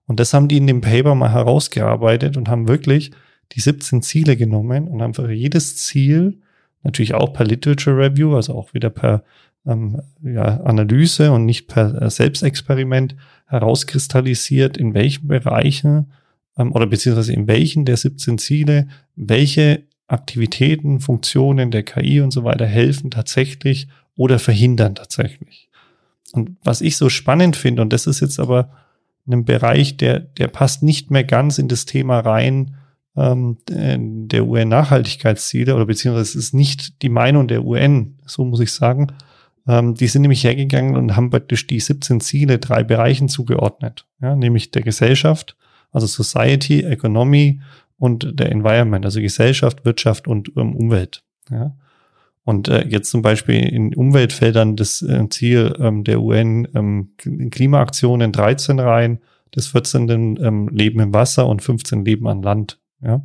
Und 0.07 0.21
das 0.21 0.35
haben 0.35 0.49
die 0.49 0.57
in 0.57 0.67
dem 0.67 0.81
Paper 0.81 1.15
mal 1.15 1.33
herausgearbeitet 1.33 2.37
und 2.37 2.49
haben 2.49 2.69
wirklich 2.69 3.13
die 3.53 3.61
17 3.61 4.03
Ziele 4.03 4.37
genommen 4.37 4.89
und 4.89 5.03
haben 5.03 5.15
für 5.15 5.31
jedes 5.33 5.77
Ziel, 5.77 6.41
natürlich 6.83 7.15
auch 7.15 7.33
per 7.33 7.47
Literature 7.47 7.97
Review, 7.97 8.35
also 8.35 8.55
auch 8.55 8.75
wieder 8.75 8.91
per 8.91 9.23
ähm, 9.67 10.01
ja, 10.23 10.61
Analyse 10.63 11.31
und 11.31 11.45
nicht 11.45 11.69
per 11.69 12.03
äh, 12.03 12.11
Selbstexperiment 12.11 13.15
herauskristallisiert, 13.47 14.77
in 14.77 14.95
welchen 14.95 15.29
Bereichen 15.29 16.13
ähm, 16.57 16.73
oder 16.73 16.87
beziehungsweise 16.87 17.33
in 17.33 17.47
welchen 17.47 17.85
der 17.85 17.97
17 17.97 18.39
Ziele 18.39 18.89
welche 19.15 19.85
Aktivitäten, 20.09 21.01
Funktionen 21.01 21.71
der 21.71 21.85
KI 21.85 22.21
und 22.21 22.33
so 22.33 22.45
weiter 22.45 22.67
helfen 22.67 23.11
tatsächlich 23.11 23.89
oder 24.17 24.39
verhindern 24.39 24.95
tatsächlich. 24.95 25.71
Und 26.33 26.57
was 26.63 26.81
ich 26.81 26.97
so 26.97 27.09
spannend 27.09 27.57
finde, 27.57 27.83
und 27.83 27.93
das 27.93 28.07
ist 28.07 28.21
jetzt 28.21 28.41
aber 28.41 28.71
einem 29.27 29.45
Bereich, 29.45 29.97
der, 29.97 30.21
der 30.21 30.49
passt 30.49 30.83
nicht 30.83 31.11
mehr 31.11 31.25
ganz 31.25 31.59
in 31.59 31.69
das 31.69 31.87
Thema 31.87 32.21
rein 32.21 32.77
ähm, 33.17 33.59
der 33.69 34.47
UN-Nachhaltigkeitsziele 34.47 35.75
oder 35.75 35.87
beziehungsweise 35.87 36.31
es 36.39 36.47
ist 36.47 36.55
nicht 36.55 37.03
die 37.03 37.09
Meinung 37.09 37.49
der 37.49 37.65
UN, 37.65 38.19
so 38.27 38.45
muss 38.45 38.61
ich 38.61 38.73
sagen. 38.73 39.09
Ähm, 39.69 39.95
die 39.95 40.09
sind 40.09 40.23
nämlich 40.23 40.45
hergegangen 40.45 40.97
und 40.97 41.15
haben 41.15 41.31
praktisch 41.31 41.67
die 41.67 41.79
17 41.79 42.21
Ziele 42.21 42.59
drei 42.59 42.83
Bereichen 42.83 43.29
zugeordnet, 43.29 44.07
ja, 44.21 44.35
nämlich 44.35 44.71
der 44.71 44.83
Gesellschaft, 44.83 45.57
also 45.93 46.07
Society, 46.07 46.83
Economy 46.83 47.61
und 47.99 48.41
der 48.41 48.51
Environment, 48.51 49.05
also 49.05 49.21
Gesellschaft, 49.21 49.85
Wirtschaft 49.85 50.27
und 50.27 50.51
ähm, 50.57 50.75
Umwelt. 50.75 51.23
Ja. 51.51 51.77
Und 52.45 52.69
äh, 52.69 52.87
jetzt 52.89 53.11
zum 53.11 53.23
Beispiel 53.23 53.61
in 53.61 53.95
Umweltfeldern 53.95 54.77
das 54.77 55.03
äh, 55.03 55.29
Ziel 55.29 55.75
ähm, 55.79 56.05
der 56.05 56.21
UN 56.21 56.67
ähm, 56.75 57.13
Klimaaktionen 57.51 58.33
13 58.33 58.81
rein, 58.81 59.21
das 59.53 59.69
14. 59.69 60.09
Ähm, 60.41 60.69
Leben 60.69 61.01
im 61.01 61.15
Wasser 61.15 61.47
und 61.47 61.63
15 61.63 62.05
Leben 62.05 62.27
an 62.27 62.43
Land. 62.43 62.81
Ja? 63.01 63.23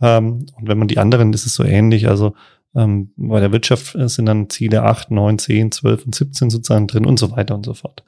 Ähm, 0.00 0.46
und 0.56 0.68
wenn 0.68 0.78
man 0.78 0.88
die 0.88 0.98
anderen, 0.98 1.32
das 1.32 1.44
ist 1.44 1.54
so 1.54 1.64
ähnlich, 1.64 2.08
also 2.08 2.34
ähm, 2.74 3.12
bei 3.16 3.40
der 3.40 3.52
Wirtschaft 3.52 3.94
äh, 3.94 4.08
sind 4.08 4.26
dann 4.26 4.48
Ziele 4.48 4.82
8, 4.82 5.10
9, 5.10 5.38
10, 5.38 5.72
12 5.72 6.06
und 6.06 6.14
17 6.14 6.50
sozusagen 6.50 6.86
drin 6.86 7.06
und 7.06 7.18
so 7.18 7.32
weiter 7.32 7.54
und 7.54 7.66
so 7.66 7.74
fort. 7.74 8.02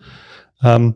Ähm, 0.62 0.94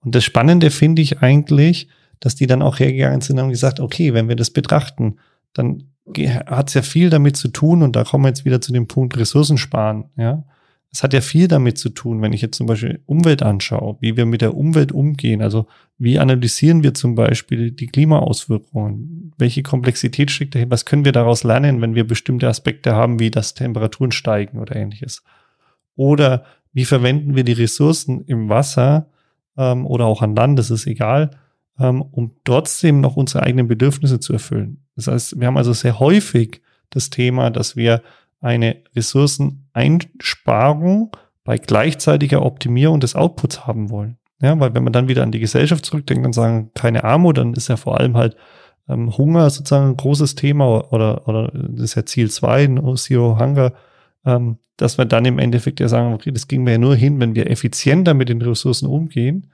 Und 0.00 0.14
das 0.14 0.24
Spannende 0.24 0.70
finde 0.70 1.02
ich 1.02 1.20
eigentlich, 1.20 1.88
dass 2.20 2.36
die 2.36 2.46
dann 2.46 2.62
auch 2.62 2.78
hergegangen 2.78 3.20
sind 3.20 3.36
und 3.36 3.42
haben 3.42 3.50
gesagt, 3.50 3.80
okay, 3.80 4.14
wenn 4.14 4.28
wir 4.28 4.36
das 4.36 4.50
betrachten, 4.50 5.16
dann 5.52 5.84
hat 6.14 6.68
es 6.68 6.74
ja 6.74 6.82
viel 6.82 7.10
damit 7.10 7.36
zu 7.36 7.48
tun, 7.48 7.82
und 7.82 7.96
da 7.96 8.04
kommen 8.04 8.24
wir 8.24 8.28
jetzt 8.28 8.44
wieder 8.44 8.60
zu 8.60 8.72
dem 8.72 8.86
Punkt 8.86 9.16
Ressourcen 9.16 9.58
sparen, 9.58 10.04
ja. 10.16 10.44
Es 10.92 11.02
hat 11.02 11.12
ja 11.12 11.20
viel 11.20 11.46
damit 11.46 11.76
zu 11.76 11.90
tun, 11.90 12.22
wenn 12.22 12.32
ich 12.32 12.40
jetzt 12.40 12.56
zum 12.56 12.66
Beispiel 12.66 13.02
Umwelt 13.04 13.42
anschaue, 13.42 13.98
wie 14.00 14.16
wir 14.16 14.24
mit 14.24 14.40
der 14.40 14.56
Umwelt 14.56 14.92
umgehen. 14.92 15.42
Also 15.42 15.66
wie 15.98 16.18
analysieren 16.18 16.82
wir 16.82 16.94
zum 16.94 17.14
Beispiel 17.14 17.70
die 17.70 17.88
Klimaauswirkungen? 17.88 19.34
Welche 19.36 19.62
Komplexität 19.62 20.30
steckt 20.30 20.54
dahin? 20.54 20.70
Was 20.70 20.86
können 20.86 21.04
wir 21.04 21.12
daraus 21.12 21.44
lernen, 21.44 21.82
wenn 21.82 21.94
wir 21.94 22.06
bestimmte 22.06 22.48
Aspekte 22.48 22.94
haben, 22.94 23.18
wie 23.18 23.30
das 23.30 23.52
Temperaturen 23.52 24.10
steigen 24.10 24.58
oder 24.58 24.74
ähnliches? 24.74 25.22
Oder 25.96 26.44
wie 26.72 26.86
verwenden 26.86 27.36
wir 27.36 27.44
die 27.44 27.52
Ressourcen 27.52 28.22
im 28.22 28.48
Wasser 28.48 29.10
ähm, 29.58 29.86
oder 29.86 30.06
auch 30.06 30.22
an 30.22 30.34
Land, 30.34 30.58
das 30.58 30.70
ist 30.70 30.86
egal, 30.86 31.30
ähm, 31.78 32.02
um 32.02 32.32
trotzdem 32.44 33.00
noch 33.00 33.16
unsere 33.16 33.42
eigenen 33.42 33.66
Bedürfnisse 33.68 34.20
zu 34.20 34.32
erfüllen. 34.32 34.82
Das 34.96 35.08
heißt, 35.08 35.40
wir 35.40 35.46
haben 35.46 35.56
also 35.56 35.72
sehr 35.72 36.00
häufig 36.00 36.60
das 36.90 37.08
Thema, 37.10 37.50
dass 37.50 37.76
wir 37.76 38.02
eine 38.40 38.76
Ressourceneinsparung 38.94 41.16
bei 41.44 41.58
gleichzeitiger 41.58 42.44
Optimierung 42.44 43.00
des 43.00 43.14
Outputs 43.14 43.66
haben 43.66 43.90
wollen. 43.90 44.18
Ja, 44.40 44.58
weil 44.60 44.74
wenn 44.74 44.84
man 44.84 44.92
dann 44.92 45.08
wieder 45.08 45.22
an 45.22 45.32
die 45.32 45.40
Gesellschaft 45.40 45.86
zurückdenkt 45.86 46.26
und 46.26 46.34
sagen, 46.34 46.70
keine 46.74 47.04
Armut, 47.04 47.38
dann 47.38 47.54
ist 47.54 47.68
ja 47.68 47.76
vor 47.76 47.98
allem 47.98 48.16
halt 48.16 48.36
ähm, 48.88 49.16
Hunger 49.16 49.48
sozusagen 49.48 49.88
ein 49.88 49.96
großes 49.96 50.34
Thema 50.34 50.92
oder, 50.92 51.26
oder 51.26 51.50
das 51.52 51.82
ist 51.82 51.94
ja 51.94 52.04
Ziel 52.04 52.30
2, 52.30 52.94
Zero 52.96 53.38
Hunger, 53.38 53.72
ähm, 54.26 54.58
dass 54.76 54.98
wir 54.98 55.06
dann 55.06 55.24
im 55.24 55.38
Endeffekt 55.38 55.80
ja 55.80 55.88
sagen, 55.88 56.12
okay, 56.12 56.32
das 56.32 56.48
ging 56.48 56.64
mir 56.64 56.72
ja 56.72 56.78
nur 56.78 56.94
hin, 56.94 57.18
wenn 57.18 57.34
wir 57.34 57.50
effizienter 57.50 58.12
mit 58.12 58.28
den 58.28 58.42
Ressourcen 58.42 58.86
umgehen 58.86 59.46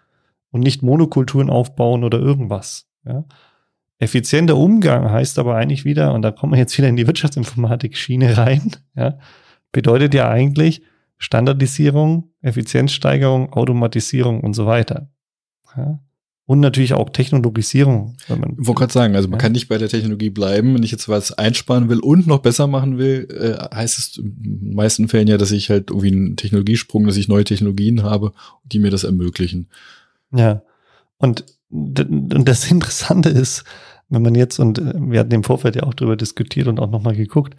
und 0.52 0.60
nicht 0.60 0.82
Monokulturen 0.82 1.50
aufbauen 1.50 2.04
oder 2.04 2.20
irgendwas. 2.20 2.86
Ja. 3.04 3.24
Effizienter 3.98 4.56
Umgang 4.56 5.10
heißt 5.10 5.38
aber 5.38 5.56
eigentlich 5.56 5.84
wieder, 5.84 6.12
und 6.14 6.22
da 6.22 6.30
kommen 6.30 6.52
wir 6.52 6.58
jetzt 6.58 6.76
wieder 6.78 6.88
in 6.88 6.96
die 6.96 7.06
Wirtschaftsinformatik-Schiene 7.06 8.36
rein, 8.36 8.72
ja, 8.94 9.18
bedeutet 9.72 10.14
ja 10.14 10.28
eigentlich 10.28 10.82
Standardisierung, 11.18 12.30
Effizienzsteigerung, 12.40 13.52
Automatisierung 13.52 14.40
und 14.40 14.54
so 14.54 14.66
weiter. 14.66 15.08
Ja. 15.76 16.00
Und 16.44 16.58
natürlich 16.58 16.94
auch 16.94 17.10
Technologisierung. 17.10 18.16
Wenn 18.26 18.40
man, 18.40 18.56
ich 18.60 18.66
wollte 18.66 18.80
gerade 18.80 18.92
sagen, 18.92 19.14
also 19.14 19.28
man 19.28 19.38
ja. 19.38 19.42
kann 19.42 19.52
nicht 19.52 19.68
bei 19.68 19.78
der 19.78 19.88
Technologie 19.88 20.30
bleiben. 20.30 20.74
Wenn 20.74 20.82
ich 20.82 20.90
jetzt 20.90 21.08
was 21.08 21.32
einsparen 21.32 21.88
will 21.88 22.00
und 22.00 22.26
noch 22.26 22.40
besser 22.40 22.66
machen 22.66 22.98
will, 22.98 23.28
äh, 23.30 23.74
heißt 23.74 23.98
es 23.98 24.18
in 24.18 24.42
den 24.42 24.74
meisten 24.74 25.06
Fällen 25.06 25.28
ja, 25.28 25.38
dass 25.38 25.52
ich 25.52 25.70
halt 25.70 25.90
irgendwie 25.90 26.10
einen 26.10 26.36
Technologiesprung, 26.36 27.06
dass 27.06 27.16
ich 27.16 27.28
neue 27.28 27.44
Technologien 27.44 28.02
habe, 28.02 28.32
die 28.64 28.80
mir 28.80 28.90
das 28.90 29.04
ermöglichen. 29.04 29.68
Ja. 30.34 30.62
Und, 31.18 31.44
und 31.70 32.48
das 32.48 32.70
Interessante 32.70 33.28
ist, 33.28 33.64
wenn 34.08 34.22
man 34.22 34.34
jetzt, 34.34 34.58
und 34.58 34.78
äh, 34.78 34.92
wir 34.96 35.20
hatten 35.20 35.32
im 35.32 35.44
Vorfeld 35.44 35.76
ja 35.76 35.84
auch 35.84 35.94
darüber 35.94 36.16
diskutiert 36.16 36.68
und 36.68 36.80
auch 36.80 36.90
nochmal 36.90 37.16
geguckt, 37.16 37.56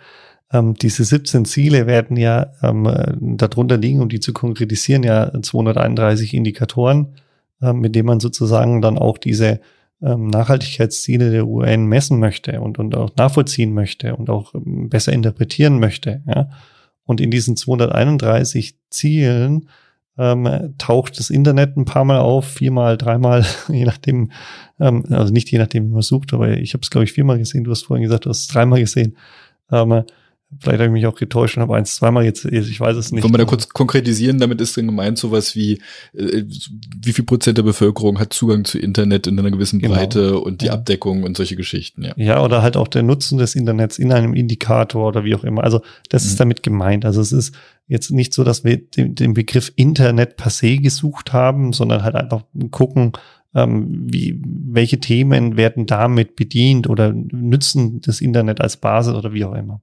ähm, 0.52 0.76
diese 0.76 1.04
17 1.04 1.46
Ziele 1.46 1.88
werden 1.88 2.16
ja 2.16 2.52
ähm, 2.62 2.86
äh, 2.86 3.14
darunter 3.20 3.78
liegen, 3.78 4.02
um 4.02 4.10
die 4.10 4.20
zu 4.20 4.34
konkretisieren, 4.34 5.04
ja 5.04 5.32
231 5.42 6.34
Indikatoren, 6.34 7.16
ähm, 7.62 7.80
mit 7.80 7.96
denen 7.96 8.08
man 8.08 8.20
sozusagen 8.20 8.82
dann 8.82 9.00
auch 9.00 9.18
diese 9.18 9.62
ähm, 10.02 10.28
Nachhaltigkeitsziele 10.28 11.32
der 11.32 11.48
UN 11.48 11.86
messen 11.86 12.20
möchte 12.20 12.62
und, 12.62 12.78
und 12.78 12.96
auch 12.96 13.10
nachvollziehen 13.16 13.74
möchte 13.74 14.16
und 14.16 14.30
auch 14.30 14.54
ähm, 14.54 14.90
besser 14.90 15.12
interpretieren 15.12 15.80
möchte. 15.80 16.22
Ja? 16.28 16.50
Und 17.06 17.20
in 17.20 17.32
diesen 17.32 17.58
231 17.58 18.76
Zielen 18.90 19.70
ähm, 20.18 20.76
taucht 20.78 21.18
das 21.20 21.30
Internet 21.30 21.76
ein 21.76 21.86
paar 21.86 22.06
Mal 22.06 22.20
auf, 22.20 22.46
viermal, 22.46 22.98
dreimal, 22.98 23.46
je 23.68 23.86
nachdem, 23.86 24.32
ähm, 24.80 25.06
also 25.10 25.34
nicht 25.34 25.52
je 25.52 25.58
nachdem, 25.58 25.88
wie 25.88 25.94
man 25.94 26.02
sucht, 26.02 26.34
aber 26.34 26.58
ich 26.58 26.74
habe 26.74 26.82
es, 26.82 26.90
glaube 26.90 27.06
ich, 27.06 27.14
viermal 27.14 27.38
gesehen. 27.38 27.64
Du 27.64 27.72
hast 27.72 27.84
vorhin 27.84 28.04
gesagt, 28.04 28.26
du 28.26 28.30
hast 28.30 28.42
es 28.42 28.48
dreimal 28.48 28.80
gesehen. 28.80 29.18
Ähm, 29.72 30.04
Vielleicht 30.60 30.80
habe 30.80 30.86
ich 30.86 30.92
mich 30.92 31.06
auch 31.06 31.16
getäuscht 31.16 31.58
und 31.58 31.64
habe 31.64 31.76
eins, 31.76 31.96
zweimal 31.96 32.24
jetzt, 32.24 32.46
ich 32.46 32.80
weiß 32.80 32.98
es 32.98 33.12
nicht. 33.12 33.24
Wollen 33.24 33.34
wir 33.34 33.38
da 33.40 33.46
kurz 33.46 33.70
konkretisieren, 33.70 34.40
damit 34.40 34.62
ist 34.62 34.78
dann 34.78 34.88
gemeint 34.88 35.18
sowas 35.18 35.56
wie, 35.56 35.82
äh, 36.14 36.44
wie 37.02 37.14
viel 37.14 37.26
Prozent 37.26 37.58
der 37.58 37.64
Bevölkerung 37.64 38.20
hat 38.20 38.34
Zugang 38.34 38.66
zu 38.66 38.80
Internet 38.80 39.28
in 39.28 39.38
einer 39.40 39.52
gewissen 39.52 39.80
genau. 39.80 39.96
Breite 39.96 40.40
und 40.40 40.62
die 40.62 40.68
ja. 40.68 40.74
Abdeckung 40.74 41.24
und 41.24 41.38
solche 41.38 41.56
Geschichten, 41.56 42.04
ja. 42.04 42.14
Ja, 42.16 42.44
oder 42.44 42.62
halt 42.62 42.78
auch 42.78 42.88
der 42.88 43.04
Nutzen 43.04 43.38
des 43.38 43.56
Internets 43.56 43.98
in 43.98 44.12
einem 44.12 44.34
Indikator 44.34 45.08
oder 45.08 45.24
wie 45.24 45.36
auch 45.36 45.44
immer. 45.44 45.64
Also 45.64 45.82
das 46.10 46.24
mhm. 46.24 46.30
ist 46.30 46.40
damit 46.40 46.64
gemeint. 46.64 47.06
Also 47.06 47.22
es 47.22 47.32
ist 47.32 47.56
jetzt 47.88 48.12
nicht 48.12 48.34
so, 48.34 48.44
dass 48.44 48.64
wir 48.64 48.78
den, 48.78 49.16
den 49.16 49.34
Begriff 49.34 49.72
Internet 49.76 50.38
per 50.38 50.50
se 50.50 50.78
gesucht 50.78 51.34
haben, 51.34 51.74
sondern 51.74 52.04
halt 52.04 52.16
einfach 52.16 52.44
gucken, 52.72 53.14
ähm, 53.56 54.08
wie, 54.12 54.42
welche 54.44 55.00
Themen 55.00 55.58
werden 55.58 55.86
damit 55.86 56.36
bedient 56.36 56.90
oder 56.90 57.14
nützen 57.14 58.02
das 58.02 58.22
Internet 58.22 58.62
als 58.62 58.78
Basis 58.78 59.14
oder 59.14 59.34
wie 59.34 59.46
auch 59.46 59.54
immer. 59.54 59.82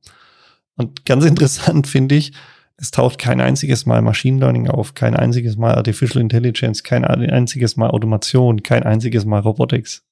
Und 0.80 1.04
ganz 1.04 1.26
interessant 1.26 1.86
finde 1.86 2.14
ich, 2.14 2.32
es 2.78 2.90
taucht 2.90 3.18
kein 3.18 3.42
einziges 3.42 3.84
Mal 3.84 4.00
Machine 4.00 4.40
Learning 4.40 4.68
auf, 4.68 4.94
kein 4.94 5.14
einziges 5.14 5.58
Mal 5.58 5.74
Artificial 5.74 6.22
Intelligence, 6.22 6.82
kein 6.82 7.04
einziges 7.04 7.76
Mal 7.76 7.90
Automation, 7.90 8.62
kein 8.62 8.84
einziges 8.84 9.26
Mal 9.26 9.40
Robotics. 9.40 10.06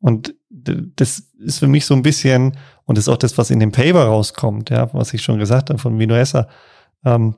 Und 0.00 0.34
das 0.50 1.28
ist 1.38 1.60
für 1.60 1.68
mich 1.68 1.86
so 1.86 1.94
ein 1.94 2.02
bisschen, 2.02 2.56
und 2.86 2.98
das 2.98 3.04
ist 3.04 3.08
auch 3.08 3.16
das, 3.16 3.38
was 3.38 3.50
in 3.50 3.60
dem 3.60 3.70
Paper 3.70 4.06
rauskommt, 4.06 4.70
ja, 4.70 4.92
was 4.94 5.14
ich 5.14 5.22
schon 5.22 5.38
gesagt 5.38 5.70
habe 5.70 5.78
von 5.78 5.96
Vinoessa, 5.96 6.48
ähm, 7.04 7.36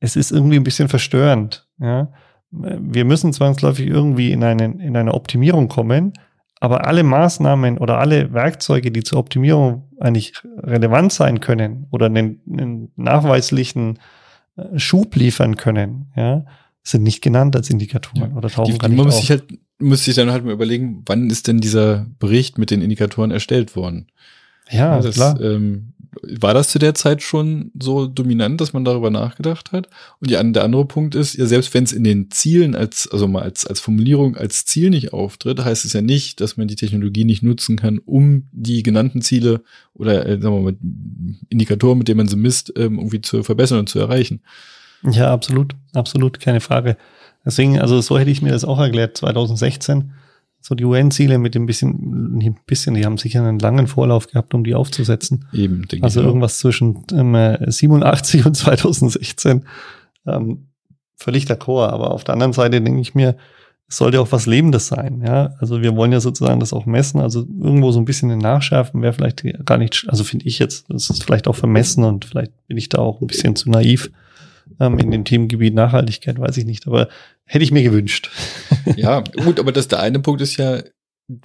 es 0.00 0.16
ist 0.16 0.32
irgendwie 0.32 0.56
ein 0.56 0.64
bisschen 0.64 0.90
verstörend. 0.90 1.66
Ja. 1.80 2.12
Wir 2.50 3.06
müssen 3.06 3.32
zwangsläufig 3.32 3.86
irgendwie 3.86 4.32
in 4.32 4.44
eine, 4.44 4.66
in 4.66 4.98
eine 4.98 5.14
Optimierung 5.14 5.68
kommen, 5.68 6.12
aber 6.64 6.86
alle 6.86 7.02
Maßnahmen 7.02 7.76
oder 7.76 7.98
alle 7.98 8.32
Werkzeuge, 8.32 8.90
die 8.90 9.04
zur 9.04 9.18
Optimierung 9.18 9.84
eigentlich 10.00 10.32
relevant 10.56 11.12
sein 11.12 11.40
können 11.40 11.86
oder 11.90 12.06
einen, 12.06 12.40
einen 12.50 12.92
nachweislichen 12.96 13.98
äh, 14.56 14.78
Schub 14.78 15.14
liefern 15.14 15.56
können, 15.56 16.06
ja, 16.16 16.46
sind 16.82 17.02
nicht 17.02 17.22
genannt 17.22 17.54
als 17.54 17.68
Indikatoren 17.68 18.30
ja. 18.30 18.36
oder 18.36 18.48
tauchen 18.48 18.72
die, 18.72 18.78
gar 18.78 18.88
nicht 18.88 18.96
Man 18.96 19.06
muss 19.06 19.18
sich 19.18 19.30
halt, 19.30 19.44
muss 19.78 20.04
sich 20.04 20.14
dann 20.14 20.30
halt 20.30 20.44
mal 20.44 20.52
überlegen, 20.52 21.02
wann 21.06 21.28
ist 21.28 21.48
denn 21.48 21.60
dieser 21.60 22.06
Bericht 22.18 22.56
mit 22.56 22.70
den 22.70 22.80
Indikatoren 22.80 23.30
erstellt 23.30 23.76
worden? 23.76 24.06
Ja, 24.70 24.96
ja 24.96 25.00
das, 25.00 25.14
klar. 25.14 25.40
Ähm, 25.40 25.93
war 26.22 26.54
das 26.54 26.68
zu 26.68 26.78
der 26.78 26.94
Zeit 26.94 27.22
schon 27.22 27.70
so 27.78 28.06
dominant, 28.06 28.60
dass 28.60 28.72
man 28.72 28.84
darüber 28.84 29.10
nachgedacht 29.10 29.72
hat? 29.72 29.88
Und 30.20 30.30
die, 30.30 30.52
der 30.52 30.64
andere 30.64 30.84
Punkt 30.84 31.14
ist, 31.14 31.34
ja, 31.34 31.46
selbst 31.46 31.72
wenn 31.74 31.84
es 31.84 31.92
in 31.92 32.04
den 32.04 32.30
Zielen 32.30 32.74
als, 32.74 33.08
also 33.10 33.28
mal 33.28 33.42
als, 33.42 33.66
als 33.66 33.80
Formulierung, 33.80 34.36
als 34.36 34.64
Ziel 34.64 34.90
nicht 34.90 35.12
auftritt, 35.12 35.64
heißt 35.64 35.84
es 35.84 35.92
ja 35.92 36.02
nicht, 36.02 36.40
dass 36.40 36.56
man 36.56 36.68
die 36.68 36.76
Technologie 36.76 37.24
nicht 37.24 37.42
nutzen 37.42 37.76
kann, 37.76 37.98
um 37.98 38.44
die 38.52 38.82
genannten 38.82 39.22
Ziele 39.22 39.62
oder, 39.94 40.26
äh, 40.26 40.40
sagen 40.40 40.54
wir 40.54 40.72
mal, 40.72 40.76
Indikatoren, 41.48 41.98
mit 41.98 42.08
denen 42.08 42.18
man 42.18 42.28
sie 42.28 42.36
misst, 42.36 42.72
ähm, 42.76 42.98
irgendwie 42.98 43.20
zu 43.20 43.42
verbessern 43.42 43.80
und 43.80 43.88
zu 43.88 43.98
erreichen. 43.98 44.40
Ja, 45.10 45.32
absolut, 45.32 45.74
absolut, 45.92 46.40
keine 46.40 46.60
Frage. 46.60 46.96
Deswegen, 47.44 47.78
also 47.78 48.00
so 48.00 48.18
hätte 48.18 48.30
ich 48.30 48.42
mir 48.42 48.52
das 48.52 48.64
auch 48.64 48.78
erklärt, 48.78 49.16
2016 49.18 50.12
so 50.66 50.74
die 50.74 50.86
UN-Ziele 50.86 51.36
mit 51.36 51.54
dem 51.54 51.66
bisschen, 51.66 52.38
ein 52.38 52.58
bisschen, 52.64 52.94
die 52.94 53.04
haben 53.04 53.18
sicher 53.18 53.46
einen 53.46 53.58
langen 53.58 53.86
Vorlauf 53.86 54.28
gehabt, 54.28 54.54
um 54.54 54.64
die 54.64 54.74
aufzusetzen. 54.74 55.44
Eben, 55.52 55.86
denke 55.86 56.04
also 56.04 56.20
ich. 56.20 56.22
Also 56.22 56.22
irgendwas 56.22 56.58
zwischen 56.58 57.04
ähm, 57.12 57.58
87 57.66 58.46
und 58.46 58.56
2016. 58.56 59.66
Ähm, 60.26 60.68
völlig 61.16 61.44
d'accord. 61.44 61.90
Aber 61.90 62.12
auf 62.12 62.24
der 62.24 62.32
anderen 62.32 62.54
Seite 62.54 62.80
denke 62.80 63.02
ich 63.02 63.14
mir, 63.14 63.36
es 63.88 63.98
sollte 63.98 64.22
auch 64.22 64.32
was 64.32 64.46
Lebendes 64.46 64.86
sein. 64.86 65.22
Ja, 65.22 65.52
also 65.58 65.82
wir 65.82 65.96
wollen 65.96 66.12
ja 66.12 66.20
sozusagen 66.20 66.60
das 66.60 66.72
auch 66.72 66.86
messen. 66.86 67.20
Also 67.20 67.40
irgendwo 67.40 67.92
so 67.92 67.98
ein 67.98 68.06
bisschen 68.06 68.36
Nachschärfen 68.38 69.02
wäre 69.02 69.12
vielleicht 69.12 69.44
gar 69.66 69.76
nicht, 69.76 70.06
also 70.08 70.24
finde 70.24 70.46
ich 70.46 70.58
jetzt, 70.58 70.86
das 70.88 71.10
ist 71.10 71.24
vielleicht 71.24 71.46
auch 71.46 71.56
vermessen 71.56 72.04
und 72.04 72.24
vielleicht 72.24 72.52
bin 72.68 72.78
ich 72.78 72.88
da 72.88 73.00
auch 73.00 73.20
ein 73.20 73.26
bisschen 73.26 73.54
zu 73.54 73.68
naiv 73.68 74.10
ähm, 74.80 74.98
in 74.98 75.10
dem 75.10 75.26
Themengebiet 75.26 75.74
Nachhaltigkeit, 75.74 76.38
weiß 76.38 76.56
ich 76.56 76.64
nicht. 76.64 76.86
Aber 76.86 77.08
Hätte 77.46 77.64
ich 77.64 77.72
mir 77.72 77.82
gewünscht. 77.82 78.30
ja, 78.96 79.20
gut, 79.20 79.60
aber 79.60 79.72
das 79.72 79.88
der 79.88 80.00
eine 80.00 80.20
Punkt 80.20 80.40
ist 80.40 80.56
ja, 80.56 80.82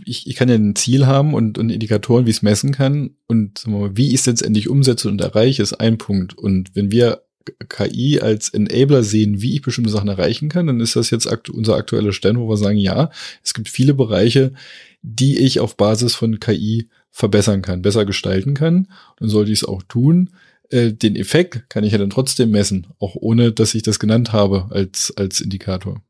ich, 0.05 0.27
ich 0.27 0.35
kann 0.35 0.49
ja 0.49 0.55
ein 0.55 0.75
Ziel 0.75 1.05
haben 1.07 1.33
und, 1.33 1.57
und 1.57 1.69
Indikatoren, 1.69 2.25
wie 2.25 2.31
ich 2.31 2.37
es 2.37 2.41
messen 2.41 2.71
kann. 2.71 3.11
Und 3.27 3.65
mal, 3.67 3.95
wie 3.95 4.09
ich 4.09 4.15
es 4.15 4.25
letztendlich 4.25 4.69
umsetze 4.69 5.09
und 5.09 5.21
erreiche, 5.21 5.63
ist 5.63 5.73
ein 5.73 5.97
Punkt. 5.97 6.37
Und 6.37 6.75
wenn 6.75 6.91
wir 6.91 7.23
KI 7.67 8.19
als 8.19 8.49
Enabler 8.49 9.03
sehen, 9.03 9.41
wie 9.41 9.55
ich 9.55 9.61
bestimmte 9.61 9.89
Sachen 9.89 10.09
erreichen 10.09 10.49
kann, 10.49 10.67
dann 10.67 10.79
ist 10.79 10.95
das 10.95 11.09
jetzt 11.09 11.27
akt 11.27 11.49
unser 11.49 11.75
aktueller 11.75 12.13
Stand, 12.13 12.37
wo 12.37 12.49
wir 12.49 12.57
sagen, 12.57 12.77
ja, 12.77 13.09
es 13.43 13.53
gibt 13.53 13.69
viele 13.69 13.93
Bereiche, 13.93 14.53
die 15.01 15.37
ich 15.39 15.59
auf 15.59 15.77
Basis 15.77 16.15
von 16.15 16.39
KI 16.39 16.89
verbessern 17.11 17.61
kann, 17.61 17.81
besser 17.81 18.05
gestalten 18.05 18.53
kann. 18.53 18.87
Dann 19.17 19.29
sollte 19.29 19.51
ich 19.51 19.59
es 19.59 19.67
auch 19.67 19.83
tun. 19.83 20.29
Äh, 20.69 20.93
den 20.93 21.15
Effekt 21.15 21.69
kann 21.69 21.83
ich 21.83 21.91
ja 21.91 21.97
dann 21.97 22.09
trotzdem 22.09 22.51
messen, 22.51 22.87
auch 22.99 23.15
ohne, 23.15 23.51
dass 23.51 23.75
ich 23.75 23.83
das 23.83 23.99
genannt 23.99 24.33
habe 24.33 24.67
als, 24.71 25.13
als 25.17 25.41
Indikator. 25.41 26.01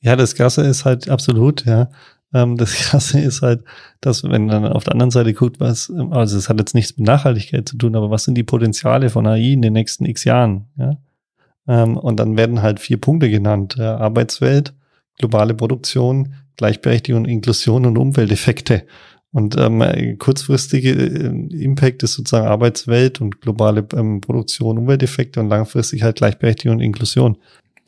Ja, 0.00 0.16
das 0.16 0.34
Krasse 0.34 0.62
ist 0.62 0.84
halt 0.84 1.08
absolut, 1.08 1.64
ja. 1.66 1.90
Ähm, 2.32 2.56
das 2.56 2.74
Krasse 2.74 3.20
ist 3.20 3.42
halt, 3.42 3.64
dass 4.00 4.24
wenn 4.24 4.48
dann 4.48 4.66
auf 4.66 4.84
der 4.84 4.92
anderen 4.92 5.10
Seite 5.10 5.34
guckt, 5.34 5.60
was, 5.60 5.92
also 6.10 6.38
es 6.38 6.48
hat 6.48 6.58
jetzt 6.58 6.74
nichts 6.74 6.96
mit 6.96 7.06
Nachhaltigkeit 7.06 7.68
zu 7.68 7.76
tun, 7.76 7.96
aber 7.96 8.10
was 8.10 8.24
sind 8.24 8.36
die 8.36 8.44
Potenziale 8.44 9.10
von 9.10 9.26
AI 9.26 9.52
in 9.52 9.62
den 9.62 9.72
nächsten 9.72 10.04
x 10.04 10.24
Jahren, 10.24 10.66
ja? 10.76 10.96
Ähm, 11.68 11.96
und 11.96 12.18
dann 12.18 12.36
werden 12.36 12.62
halt 12.62 12.80
vier 12.80 12.96
Punkte 12.98 13.30
genannt, 13.30 13.76
ja, 13.78 13.96
Arbeitswelt, 13.98 14.74
globale 15.18 15.54
Produktion, 15.54 16.34
Gleichberechtigung, 16.56 17.26
Inklusion 17.26 17.86
und 17.86 17.98
Umwelteffekte. 17.98 18.84
Und 19.32 19.56
ähm, 19.56 20.18
kurzfristige 20.18 20.90
äh, 20.90 21.62
Impact 21.62 22.02
ist 22.02 22.14
sozusagen 22.14 22.48
Arbeitswelt 22.48 23.20
und 23.20 23.40
globale 23.40 23.86
ähm, 23.94 24.20
Produktion, 24.20 24.78
Umwelteffekte 24.78 25.38
und 25.38 25.48
langfristig 25.48 26.02
halt 26.02 26.16
Gleichberechtigung 26.16 26.78
und 26.78 26.82
Inklusion. 26.82 27.36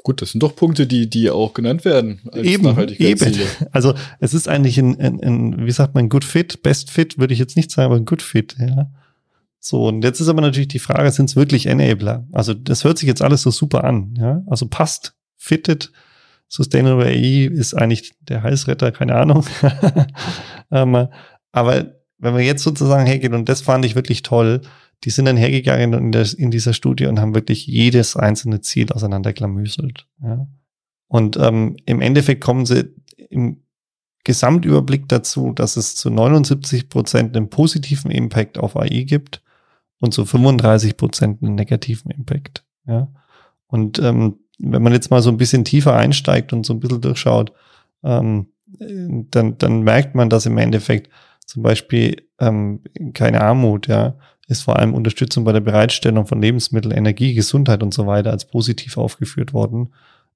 Gut, 0.04 0.20
das 0.20 0.32
sind 0.32 0.42
doch 0.42 0.56
Punkte, 0.56 0.87
die, 0.87 1.08
die 1.08 1.30
auch 1.30 1.54
genannt 1.54 1.84
werden 1.84 2.20
als 2.32 2.46
eben, 2.46 2.90
eben. 2.99 3.34
Also 3.72 3.94
es 4.18 4.34
ist 4.34 4.49
eigentlich 4.49 4.78
ein, 4.78 4.99
ein, 5.00 5.20
ein, 5.22 5.66
wie 5.66 5.70
sagt 5.70 5.94
man, 5.94 6.08
Good 6.08 6.25
Fit, 6.25 6.62
Best 6.62 6.90
Fit 6.90 7.18
würde 7.18 7.34
ich 7.34 7.40
jetzt 7.40 7.56
nicht 7.56 7.70
sagen, 7.70 7.87
aber 7.87 7.96
ein 7.96 8.04
Good 8.04 8.22
Fit, 8.22 8.56
ja. 8.58 8.90
So, 9.61 9.87
und 9.87 10.02
jetzt 10.02 10.20
ist 10.20 10.26
aber 10.26 10.40
natürlich 10.40 10.68
die 10.68 10.80
Frage, 10.80 11.11
sind 11.12 11.30
es 11.30 11.37
wirklich 11.37 11.66
Enabler? 11.66 12.26
Also 12.32 12.52
das 12.52 12.82
hört 12.82 12.99
sich 12.99 13.06
jetzt 13.06 13.22
alles 13.22 13.42
so 13.42 13.52
super 13.52 13.84
an, 13.84 14.14
ja. 14.18 14.42
Also 14.46 14.66
passt, 14.66 15.14
fitted, 15.37 15.92
Sustainable 16.54 17.06
AI 17.06 17.47
ist 17.47 17.73
eigentlich 17.73 18.12
der 18.21 18.42
Heißretter, 18.42 18.92
keine 18.92 19.14
Ahnung. 19.14 19.47
ähm, 20.71 21.09
aber 21.50 21.94
wenn 22.18 22.37
wir 22.37 22.42
jetzt 22.42 22.62
sozusagen 22.62 23.06
hergehen, 23.06 23.32
und 23.32 23.49
das 23.49 23.62
fand 23.62 23.87
ich 23.87 23.94
wirklich 23.94 24.21
toll, 24.21 24.61
die 25.04 25.09
sind 25.09 25.25
dann 25.25 25.38
hergegangen 25.38 25.94
in, 25.94 26.12
der, 26.12 26.26
in 26.37 26.50
dieser 26.50 26.75
Studie 26.75 27.06
und 27.06 27.18
haben 27.18 27.35
wirklich 27.35 27.66
jedes 27.66 28.16
einzelne 28.16 28.61
Ziel 28.61 28.92
auseinanderklamüselt. 28.92 30.06
Ja. 30.23 30.47
Und 31.09 31.38
ähm, 31.38 31.78
im 31.87 32.02
Endeffekt 32.02 32.44
kommen 32.44 32.66
sie 32.66 32.94
im 33.30 33.62
Gesamtüberblick 34.25 35.09
dazu, 35.09 35.52
dass 35.54 35.78
es 35.78 35.97
zu 35.97 36.11
79 36.11 36.90
Prozent 36.90 37.35
einen 37.35 37.49
positiven 37.49 38.11
Impact 38.11 38.59
auf 38.59 38.76
AI 38.76 39.04
gibt 39.04 39.42
und 40.00 40.12
zu 40.12 40.26
35 40.26 40.99
Prozent 40.99 41.42
einen 41.42 41.54
negativen 41.54 42.11
Impact. 42.11 42.66
Ja. 42.87 43.09
Und 43.68 43.99
ähm, 44.00 44.37
wenn 44.62 44.83
man 44.83 44.92
jetzt 44.92 45.11
mal 45.11 45.23
so 45.23 45.31
ein 45.31 45.37
bisschen 45.37 45.64
tiefer 45.64 45.95
einsteigt 45.95 46.52
und 46.52 46.64
so 46.64 46.73
ein 46.73 46.81
bisschen 46.81 47.00
durchschaut, 47.00 47.52
ähm, 48.04 48.47
dann, 48.78 49.59
dann 49.59 49.83
merkt 49.83 50.14
man, 50.14 50.31
dass 50.31 50.47
im 50.47 50.57
Endeffekt 50.57 51.11
zum 51.45 51.62
Beispiel 51.62 52.23
ähm, 52.38 52.81
keine 53.12 53.42
Armut, 53.42 53.88
ja, 53.88 54.14
ist 54.49 54.62
vor 54.62 54.78
allem 54.78 54.95
Unterstützung 54.95 55.45
bei 55.45 55.52
der 55.52 55.61
Bereitstellung 55.61 56.26
von 56.26 56.40
Lebensmitteln, 56.40 56.95
Energie, 56.95 57.35
Gesundheit 57.35 57.83
und 57.83 57.92
so 57.92 58.07
weiter 58.07 58.31
als 58.31 58.47
positiv 58.47 58.97
aufgeführt 58.97 59.52
worden. 59.52 59.92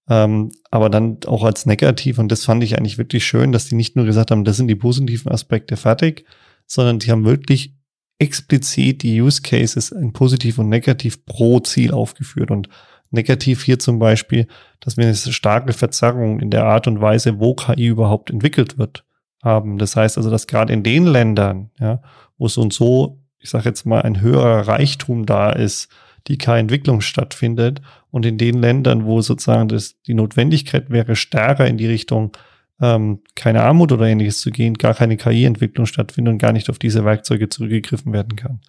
Ähm, 0.08 0.52
aber 0.70 0.90
dann 0.90 1.18
auch 1.26 1.44
als 1.44 1.66
negativ. 1.66 2.18
Und 2.18 2.30
das 2.30 2.44
fand 2.44 2.62
ich 2.62 2.78
eigentlich 2.78 2.98
wirklich 2.98 3.26
schön, 3.26 3.52
dass 3.52 3.68
die 3.68 3.74
nicht 3.74 3.96
nur 3.96 4.04
gesagt 4.04 4.30
haben, 4.30 4.44
das 4.44 4.56
sind 4.56 4.68
die 4.68 4.76
positiven 4.76 5.32
Aspekte 5.32 5.76
fertig, 5.76 6.24
sondern 6.66 6.98
die 6.98 7.10
haben 7.10 7.24
wirklich 7.24 7.74
explizit 8.18 9.02
die 9.02 9.20
Use 9.20 9.42
Cases 9.42 9.90
in 9.90 10.12
positiv 10.12 10.58
und 10.58 10.68
negativ 10.68 11.24
pro 11.26 11.60
Ziel 11.60 11.92
aufgeführt. 11.92 12.50
Und 12.50 12.68
negativ 13.16 13.64
hier 13.64 13.80
zum 13.80 13.98
Beispiel, 13.98 14.46
dass 14.78 14.96
wir 14.96 15.04
eine 15.04 15.14
starke 15.14 15.72
Verzerrung 15.72 16.38
in 16.38 16.50
der 16.50 16.64
Art 16.64 16.86
und 16.86 17.00
Weise, 17.00 17.40
wo 17.40 17.54
KI 17.54 17.86
überhaupt 17.86 18.30
entwickelt 18.30 18.78
wird, 18.78 19.04
haben. 19.42 19.78
Das 19.78 19.96
heißt 19.96 20.16
also, 20.16 20.30
dass 20.30 20.46
gerade 20.46 20.72
in 20.72 20.84
den 20.84 21.04
Ländern, 21.04 21.70
ja, 21.80 22.00
wo 22.38 22.46
so 22.46 22.62
und 22.62 22.72
so 22.72 23.18
ich 23.46 23.50
sage 23.50 23.68
jetzt 23.68 23.86
mal, 23.86 24.02
ein 24.02 24.20
höherer 24.20 24.66
Reichtum 24.66 25.24
da 25.24 25.50
ist, 25.50 25.88
die 26.26 26.36
keine 26.36 26.60
Entwicklung 26.60 27.00
stattfindet. 27.00 27.80
Und 28.10 28.26
in 28.26 28.38
den 28.38 28.60
Ländern, 28.60 29.04
wo 29.04 29.20
sozusagen 29.20 29.68
das, 29.68 30.00
die 30.02 30.14
Notwendigkeit 30.14 30.90
wäre, 30.90 31.14
stärker 31.14 31.66
in 31.66 31.76
die 31.76 31.86
Richtung 31.86 32.32
ähm, 32.80 33.20
keine 33.36 33.62
Armut 33.62 33.92
oder 33.92 34.06
ähnliches 34.06 34.40
zu 34.40 34.50
gehen, 34.50 34.74
gar 34.74 34.94
keine 34.94 35.16
KI-Entwicklung 35.16 35.86
stattfindet 35.86 36.32
und 36.32 36.38
gar 36.38 36.52
nicht 36.52 36.68
auf 36.68 36.78
diese 36.78 37.04
Werkzeuge 37.04 37.48
zurückgegriffen 37.48 38.12
werden 38.12 38.34
kann. 38.34 38.60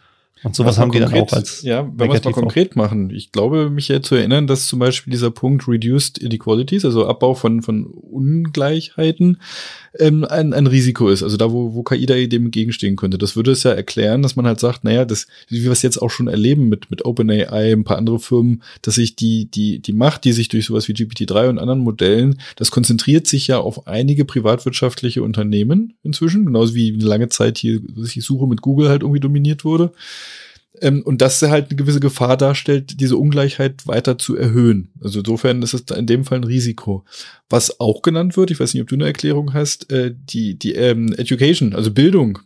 Und 0.44 0.56
sowas 0.56 0.78
haben 0.78 0.92
die 0.92 1.00
dann 1.00 1.14
auch 1.14 1.32
als. 1.34 1.64
Ja, 1.64 1.90
wenn 1.96 2.10
wir 2.10 2.16
es 2.16 2.24
mal 2.24 2.32
konkret 2.32 2.76
machen. 2.76 3.10
Ich 3.10 3.32
glaube, 3.32 3.70
mich 3.70 3.88
ja 3.88 4.02
zu 4.02 4.16
erinnern, 4.16 4.48
dass 4.48 4.68
zum 4.68 4.80
Beispiel 4.80 5.12
dieser 5.12 5.32
Punkt 5.32 5.68
Reduced 5.68 6.18
Inequalities, 6.18 6.86
also 6.86 7.08
Abbau 7.08 7.34
von, 7.34 7.62
von 7.62 7.86
Ungleichheiten, 7.86 9.42
ähm, 10.00 10.24
ein, 10.26 10.54
ein 10.54 10.68
Risiko 10.68 11.10
ist. 11.10 11.24
Also 11.24 11.38
da, 11.38 11.52
wo, 11.52 11.74
wo 11.74 11.84
KI 11.84 12.06
da 12.06 12.16
dem 12.16 12.46
entgegenstehen 12.46 12.96
könnte. 12.96 13.18
Das 13.18 13.36
würde 13.36 13.52
es 13.52 13.64
ja 13.64 13.72
erklären, 13.72 14.22
dass 14.22 14.36
man 14.36 14.46
halt 14.46 14.60
sagt, 14.60 14.84
naja, 14.84 15.06
das, 15.06 15.28
wie 15.50 15.64
wir 15.64 15.72
es 15.72 15.82
jetzt 15.82 15.98
auch 15.98 16.10
schon 16.10 16.28
erleben 16.28 16.70
mit, 16.70 16.90
mit 16.90 17.06
OpenAI, 17.06 17.74
ein 17.74 17.84
paar 17.84 17.98
andere 17.98 18.20
Firmen, 18.20 18.64
dass 18.82 18.96
sich 18.96 19.16
die, 19.16 19.46
die, 19.46 19.80
die 19.80 19.94
Macht, 19.94 20.26
die 20.26 20.34
sich 20.34 20.48
durch 20.50 20.66
sowas 20.66 20.88
wie 20.88 20.94
GPT-3 20.94 21.50
und 21.50 21.60
anderen 21.60 21.80
Modellen, 21.80 22.40
das 22.56 22.72
konzentriert 22.72 23.28
sich 23.28 23.48
ja 23.48 23.60
auf 23.60 23.88
einige 23.88 24.26
privatwirtschaftliche 24.26 25.24
Unternehmen 25.24 25.94
inzwischen, 26.04 26.46
genauso 26.46 26.76
wie 26.76 26.92
lange 26.92 27.30
Zeit 27.30 27.58
hier 27.58 27.80
die 27.80 28.22
Suche 28.22 28.48
mit 28.48 28.62
Google 28.62 28.90
halt 28.90 29.02
irgendwie 29.02 29.20
dominiert 29.20 29.66
wurde. 29.66 29.92
Ähm, 30.82 31.02
und 31.04 31.22
dass 31.22 31.42
er 31.42 31.50
halt 31.50 31.70
eine 31.70 31.78
gewisse 31.78 32.00
Gefahr 32.00 32.38
darstellt, 32.38 33.00
diese 33.00 33.18
Ungleichheit 33.18 33.88
weiter 33.88 34.18
zu 34.18 34.36
erhöhen. 34.36 34.90
Also 35.02 35.20
insofern 35.20 35.62
ist 35.62 35.74
es 35.74 35.82
in 35.96 36.06
dem 36.06 36.24
Fall 36.24 36.40
ein 36.40 36.44
Risiko. 36.44 37.06
Was 37.50 37.80
auch 37.80 38.02
genannt 38.02 38.38
wird, 38.38 38.52
ich 38.52 38.60
weiß 38.60 38.74
nicht, 38.74 38.82
ob 38.82 38.90
du 38.90 38.96
eine 38.96 39.06
Erklärung 39.06 39.54
hast, 39.54 39.92
äh, 39.92 40.14
die, 40.16 40.58
die 40.58 40.74
ähm, 40.74 41.14
Education, 41.14 41.74
also 41.74 41.92
Bildung, 41.92 42.40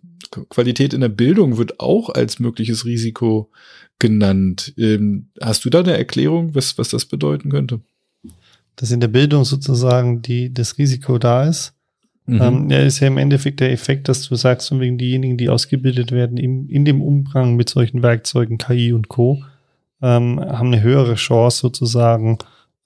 Qualität 0.50 0.94
in 0.94 1.02
der 1.02 1.10
Bildung 1.10 1.58
wird 1.58 1.80
auch 1.80 2.10
als 2.10 2.40
mögliches 2.40 2.86
Risiko 2.86 3.52
genannt. 4.00 4.74
Ähm, 4.78 5.30
hast 5.42 5.66
du 5.66 5.70
da 5.70 5.80
eine 5.80 5.98
Erklärung, 5.98 6.56
was, 6.56 6.78
was 6.78 6.90
das 6.90 7.06
bedeuten 7.06 7.50
könnte? 7.50 7.82
Dass 8.78 8.92
in 8.92 9.00
der 9.00 9.10
Bildung 9.10 9.44
sozusagen 9.46 10.22
die, 10.22 10.54
das 10.54 10.78
Risiko 10.78 11.18
da 11.18 11.48
ist, 11.48 11.74
Mhm. 12.26 12.42
Ähm, 12.42 12.70
ja, 12.70 12.80
ist 12.80 13.00
ja 13.00 13.08
im 13.08 13.18
Endeffekt 13.18 13.60
der 13.60 13.72
Effekt, 13.72 14.08
dass 14.08 14.28
du 14.28 14.36
sagst, 14.36 14.70
von 14.70 14.80
wegen 14.80 14.98
diejenigen, 14.98 15.38
die 15.38 15.50
ausgebildet 15.50 16.12
werden 16.12 16.38
im, 16.38 16.70
in 16.70 16.86
dem 16.86 17.02
Umgang 17.02 17.56
mit 17.56 17.70
solchen 17.70 18.04
Werkzeugen, 18.04 18.58
KI 18.58 18.94
und 18.94 19.10
Co., 19.10 19.44
ähm, 20.02 20.40
haben 20.40 20.68
eine 20.68 20.82
höhere 20.82 21.16
Chance 21.16 21.60
sozusagen, 21.60 22.40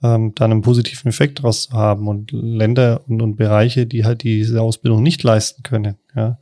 ähm, 0.03 0.33
dann 0.35 0.51
einen 0.51 0.61
positiven 0.61 1.09
Effekt 1.09 1.39
daraus 1.39 1.69
zu 1.69 1.73
haben. 1.73 2.07
Und 2.07 2.31
Länder 2.31 3.01
und, 3.07 3.21
und 3.21 3.35
Bereiche, 3.35 3.85
die 3.85 4.05
halt 4.05 4.23
diese 4.23 4.61
Ausbildung 4.61 5.01
nicht 5.03 5.23
leisten 5.23 5.63
können, 5.63 5.95
ja, 6.15 6.37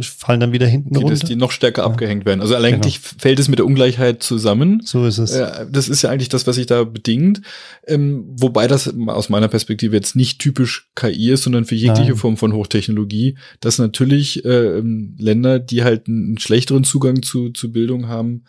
fallen 0.00 0.40
dann 0.40 0.52
wieder 0.52 0.66
hinten 0.66 0.94
die, 0.94 1.02
runter. 1.02 1.26
Die 1.26 1.36
noch 1.36 1.50
stärker 1.50 1.82
ja. 1.82 1.86
abgehängt 1.86 2.24
werden. 2.24 2.40
Also 2.40 2.54
eigentlich 2.56 3.02
genau. 3.02 3.14
fällt 3.18 3.38
es 3.38 3.48
mit 3.48 3.58
der 3.58 3.66
Ungleichheit 3.66 4.22
zusammen. 4.22 4.80
So 4.84 5.06
ist 5.06 5.18
es. 5.18 5.32
Das 5.70 5.88
ist 5.88 6.02
ja 6.02 6.10
eigentlich 6.10 6.30
das, 6.30 6.46
was 6.46 6.56
sich 6.56 6.66
da 6.66 6.84
bedingt. 6.84 7.42
Ähm, 7.86 8.24
wobei 8.36 8.66
das 8.66 8.92
aus 9.08 9.28
meiner 9.28 9.48
Perspektive 9.48 9.94
jetzt 9.94 10.16
nicht 10.16 10.38
typisch 10.38 10.88
KI 10.94 11.30
ist, 11.30 11.42
sondern 11.42 11.66
für 11.66 11.74
jegliche 11.74 12.12
Nein. 12.12 12.16
Form 12.16 12.36
von 12.36 12.52
Hochtechnologie, 12.52 13.36
dass 13.60 13.78
natürlich 13.78 14.44
äh, 14.44 14.80
Länder, 15.18 15.58
die 15.58 15.84
halt 15.84 16.08
einen 16.08 16.38
schlechteren 16.38 16.84
Zugang 16.84 17.22
zu, 17.22 17.50
zu 17.50 17.70
Bildung 17.70 18.08
haben, 18.08 18.44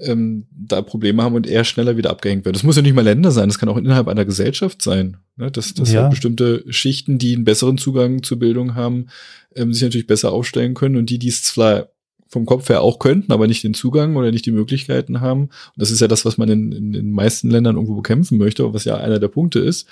ähm, 0.00 0.46
da 0.50 0.82
Probleme 0.82 1.22
haben 1.22 1.34
und 1.34 1.46
eher 1.46 1.64
schneller 1.64 1.96
wieder 1.96 2.10
abgehängt 2.10 2.44
werden. 2.44 2.54
Das 2.54 2.62
muss 2.62 2.76
ja 2.76 2.82
nicht 2.82 2.94
mal 2.94 3.04
Länder 3.04 3.30
sein, 3.30 3.48
das 3.48 3.58
kann 3.58 3.68
auch 3.68 3.76
innerhalb 3.76 4.08
einer 4.08 4.24
Gesellschaft 4.24 4.82
sein. 4.82 5.18
Ne? 5.36 5.50
Dass, 5.50 5.74
dass 5.74 5.92
ja. 5.92 6.02
halt 6.02 6.10
bestimmte 6.10 6.64
Schichten, 6.68 7.18
die 7.18 7.34
einen 7.34 7.44
besseren 7.44 7.78
Zugang 7.78 8.22
zur 8.22 8.38
Bildung 8.38 8.74
haben, 8.74 9.06
ähm, 9.54 9.72
sich 9.72 9.82
natürlich 9.82 10.06
besser 10.06 10.32
aufstellen 10.32 10.74
können 10.74 10.96
und 10.96 11.10
die, 11.10 11.18
die 11.18 11.28
es 11.28 11.42
zwar 11.42 11.88
vom 12.28 12.44
Kopf 12.44 12.68
her 12.68 12.82
auch 12.82 12.98
könnten, 12.98 13.32
aber 13.32 13.46
nicht 13.46 13.64
den 13.64 13.74
Zugang 13.74 14.16
oder 14.16 14.30
nicht 14.30 14.44
die 14.46 14.52
Möglichkeiten 14.52 15.20
haben. 15.20 15.42
Und 15.44 15.50
das 15.76 15.90
ist 15.90 16.00
ja 16.00 16.08
das, 16.08 16.24
was 16.24 16.36
man 16.36 16.48
in, 16.50 16.72
in 16.72 16.92
den 16.92 17.10
meisten 17.10 17.50
Ländern 17.50 17.76
irgendwo 17.76 17.96
bekämpfen 17.96 18.38
möchte, 18.38 18.72
was 18.74 18.84
ja 18.84 18.98
einer 18.98 19.18
der 19.18 19.28
Punkte 19.28 19.60
ist, 19.60 19.88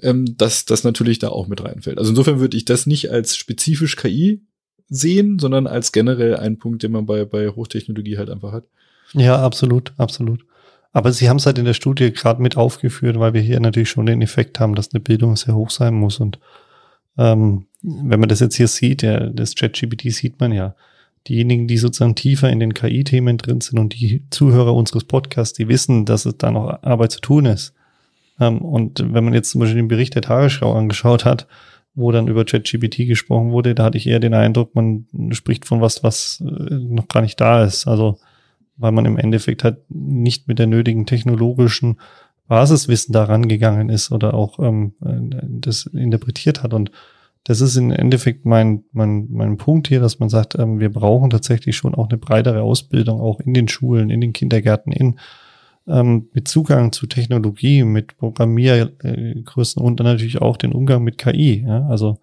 ähm, 0.00 0.36
dass 0.36 0.64
das 0.64 0.82
natürlich 0.82 1.18
da 1.18 1.28
auch 1.28 1.46
mit 1.46 1.62
reinfällt. 1.62 1.98
Also 1.98 2.10
insofern 2.10 2.40
würde 2.40 2.56
ich 2.56 2.64
das 2.64 2.86
nicht 2.86 3.10
als 3.10 3.36
spezifisch 3.36 3.96
KI 3.96 4.42
sehen, 4.88 5.38
sondern 5.38 5.66
als 5.66 5.92
generell 5.92 6.36
einen 6.36 6.58
Punkt, 6.58 6.82
den 6.82 6.92
man 6.92 7.06
bei, 7.06 7.24
bei 7.24 7.48
Hochtechnologie 7.48 8.18
halt 8.18 8.30
einfach 8.30 8.52
hat. 8.52 8.64
Ja, 9.14 9.42
absolut, 9.42 9.92
absolut. 9.96 10.44
Aber 10.92 11.12
sie 11.12 11.28
haben 11.28 11.38
es 11.38 11.46
halt 11.46 11.58
in 11.58 11.64
der 11.64 11.74
Studie 11.74 12.12
gerade 12.12 12.40
mit 12.40 12.56
aufgeführt, 12.56 13.18
weil 13.18 13.34
wir 13.34 13.40
hier 13.40 13.58
natürlich 13.58 13.90
schon 13.90 14.06
den 14.06 14.22
Effekt 14.22 14.60
haben, 14.60 14.74
dass 14.74 14.92
eine 14.92 15.00
Bildung 15.00 15.36
sehr 15.36 15.54
hoch 15.54 15.70
sein 15.70 15.94
muss. 15.94 16.20
Und 16.20 16.38
ähm, 17.18 17.66
wenn 17.82 18.20
man 18.20 18.28
das 18.28 18.40
jetzt 18.40 18.56
hier 18.56 18.68
sieht, 18.68 19.02
ja, 19.02 19.20
das 19.28 19.54
ChatGPT 19.54 20.12
sieht 20.12 20.38
man 20.40 20.52
ja, 20.52 20.74
diejenigen, 21.28 21.66
die 21.66 21.78
sozusagen 21.78 22.14
tiefer 22.14 22.50
in 22.50 22.60
den 22.60 22.74
KI-Themen 22.74 23.38
drin 23.38 23.60
sind 23.60 23.78
und 23.78 23.94
die 23.94 24.22
Zuhörer 24.30 24.74
unseres 24.74 25.04
Podcasts, 25.04 25.56
die 25.56 25.68
wissen, 25.68 26.04
dass 26.04 26.26
es 26.26 26.36
da 26.36 26.50
noch 26.50 26.82
Arbeit 26.82 27.12
zu 27.12 27.20
tun 27.20 27.46
ist. 27.46 27.74
Ähm, 28.38 28.58
und 28.58 29.00
wenn 29.12 29.24
man 29.24 29.34
jetzt 29.34 29.50
zum 29.50 29.60
Beispiel 29.60 29.76
den 29.76 29.88
Bericht 29.88 30.14
der 30.14 30.22
Tagesschau 30.22 30.72
angeschaut 30.74 31.24
hat, 31.24 31.46
wo 31.94 32.10
dann 32.12 32.28
über 32.28 32.44
ChatGPT 32.44 33.06
gesprochen 33.06 33.52
wurde, 33.52 33.74
da 33.74 33.84
hatte 33.84 33.98
ich 33.98 34.06
eher 34.06 34.20
den 34.20 34.34
Eindruck, 34.34 34.74
man 34.74 35.06
spricht 35.32 35.64
von 35.64 35.80
was, 35.80 36.02
was 36.02 36.42
äh, 36.44 36.74
noch 36.74 37.08
gar 37.08 37.22
nicht 37.22 37.40
da 37.40 37.64
ist. 37.64 37.86
Also 37.86 38.18
weil 38.76 38.92
man 38.92 39.06
im 39.06 39.16
Endeffekt 39.16 39.64
halt 39.64 39.78
nicht 39.88 40.48
mit 40.48 40.58
der 40.58 40.66
nötigen 40.66 41.06
technologischen 41.06 41.98
Basiswissen 42.46 43.12
daran 43.12 43.48
gegangen 43.48 43.88
ist 43.88 44.12
oder 44.12 44.34
auch 44.34 44.58
ähm, 44.58 44.92
das 45.00 45.86
interpretiert 45.86 46.62
hat. 46.62 46.74
Und 46.74 46.90
das 47.44 47.60
ist 47.60 47.76
im 47.76 47.90
Endeffekt 47.90 48.44
mein, 48.44 48.84
mein, 48.92 49.28
mein 49.30 49.56
Punkt 49.56 49.88
hier, 49.88 50.00
dass 50.00 50.18
man 50.18 50.28
sagt, 50.28 50.58
ähm, 50.58 50.80
wir 50.80 50.90
brauchen 50.90 51.30
tatsächlich 51.30 51.76
schon 51.76 51.94
auch 51.94 52.08
eine 52.08 52.18
breitere 52.18 52.62
Ausbildung, 52.62 53.20
auch 53.20 53.40
in 53.40 53.54
den 53.54 53.68
Schulen, 53.68 54.10
in 54.10 54.20
den 54.20 54.32
Kindergärten, 54.32 54.92
in 54.92 55.18
ähm, 55.86 56.28
mit 56.32 56.48
Zugang 56.48 56.92
zu 56.92 57.06
Technologie, 57.06 57.84
mit 57.84 58.16
Programmiergrößen 58.16 59.82
und 59.82 60.00
dann 60.00 60.06
natürlich 60.06 60.40
auch 60.40 60.56
den 60.56 60.72
Umgang 60.72 61.04
mit 61.04 61.18
KI. 61.18 61.64
Ja? 61.66 61.86
Also 61.88 62.18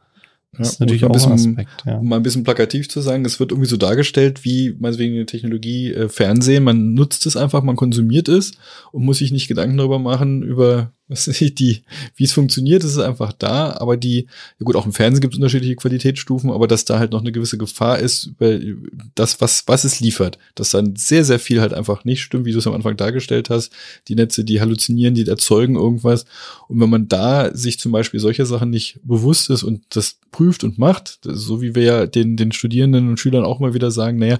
das 0.58 0.68
ja, 0.68 0.72
ist 0.74 0.80
natürlich 0.82 1.06
auch 1.06 1.12
bisschen, 1.12 1.32
ein 1.32 1.36
Aspekt, 1.36 1.86
ja. 1.86 1.98
Um 1.98 2.10
mal 2.10 2.18
ein 2.18 2.24
bisschen 2.24 2.44
plakativ 2.44 2.90
zu 2.90 3.00
sagen, 3.00 3.24
es 3.24 3.40
wird 3.40 3.52
irgendwie 3.52 3.70
so 3.70 3.78
dargestellt, 3.78 4.44
wie 4.44 4.76
meinetwegen 4.78 5.16
eine 5.16 5.26
Technologie 5.26 5.94
äh, 5.94 6.10
Fernsehen, 6.10 6.66
man 6.66 6.94
nutzt 6.94 7.26
es 7.26 7.38
einfach, 7.38 7.64
man 7.64 7.78
konsumiert 7.78 8.28
es 8.28 8.54
und 8.92 9.06
muss 9.06 9.20
sich 9.20 9.32
nicht 9.32 9.48
Gedanken 9.48 9.78
darüber 9.78 10.00
machen, 10.00 10.44
über 10.44 10.92
die, 11.12 11.84
wie 12.15 12.24
es 12.24 12.32
funktioniert, 12.32 12.84
ist 12.84 12.91
es 12.91 12.97
einfach 12.97 13.34
da, 13.34 13.71
aber 13.74 13.97
die, 13.97 14.28
ja 14.60 14.63
gut, 14.63 14.76
auch 14.76 14.86
im 14.86 14.93
Fernsehen 14.93 15.21
gibt 15.21 15.34
es 15.34 15.38
unterschiedliche 15.38 15.76
Qualitätsstufen, 15.76 16.50
aber 16.52 16.67
dass 16.67 16.86
da 16.86 17.00
halt 17.00 17.12
noch 17.12 17.21
eine 17.21 17.32
gewisse 17.32 17.58
Gefahr 17.58 18.00
ist, 18.00 18.32
weil 18.39 18.78
das, 19.15 19.41
was, 19.41 19.63
was 19.67 19.84
es 19.84 20.00
liefert, 20.00 20.38
dass 20.56 20.71
dann 20.71 20.95
sehr, 20.95 21.24
sehr 21.26 21.39
viel 21.39 21.62
halt 21.62 21.74
einfach 21.74 22.06
nicht 22.06 22.21
stimmt, 22.21 22.45
wie 22.45 22.52
du 22.52 22.60
es 22.60 22.67
am 22.67 22.74
Anfang 22.74 22.97
dargestellt 22.97 23.50
hast. 23.50 23.71
Die 24.08 24.15
Netze, 24.15 24.43
die 24.43 24.62
halluzinieren, 24.62 25.15
die 25.15 25.28
erzeugen 25.28 25.76
irgendwas. 25.76 26.26
Und 26.67 26.80
wenn 26.80 26.89
man 26.89 27.08
da 27.08 27.54
sich 27.54 27.80
zum 27.80 27.91
Beispiel 27.91 28.19
solcher 28.19 28.45
Sachen 28.45 28.69
nicht 28.69 29.00
bewusst 29.04 29.50
ist 29.50 29.63
und 29.63 29.84
das 29.89 30.17
prüft 30.32 30.63
und 30.63 30.78
macht, 30.78 31.19
so 31.24 31.62
wie 31.62 31.76
wir 31.76 31.84
ja 31.84 32.08
den, 32.08 32.38
den 32.38 32.52
Studierenden 32.52 33.10
und 33.10 33.19
Schülern 33.19 33.43
auch 33.43 33.60
mal 33.60 33.74
wieder 33.74 33.91
sagen, 33.91 34.17
naja, 34.17 34.39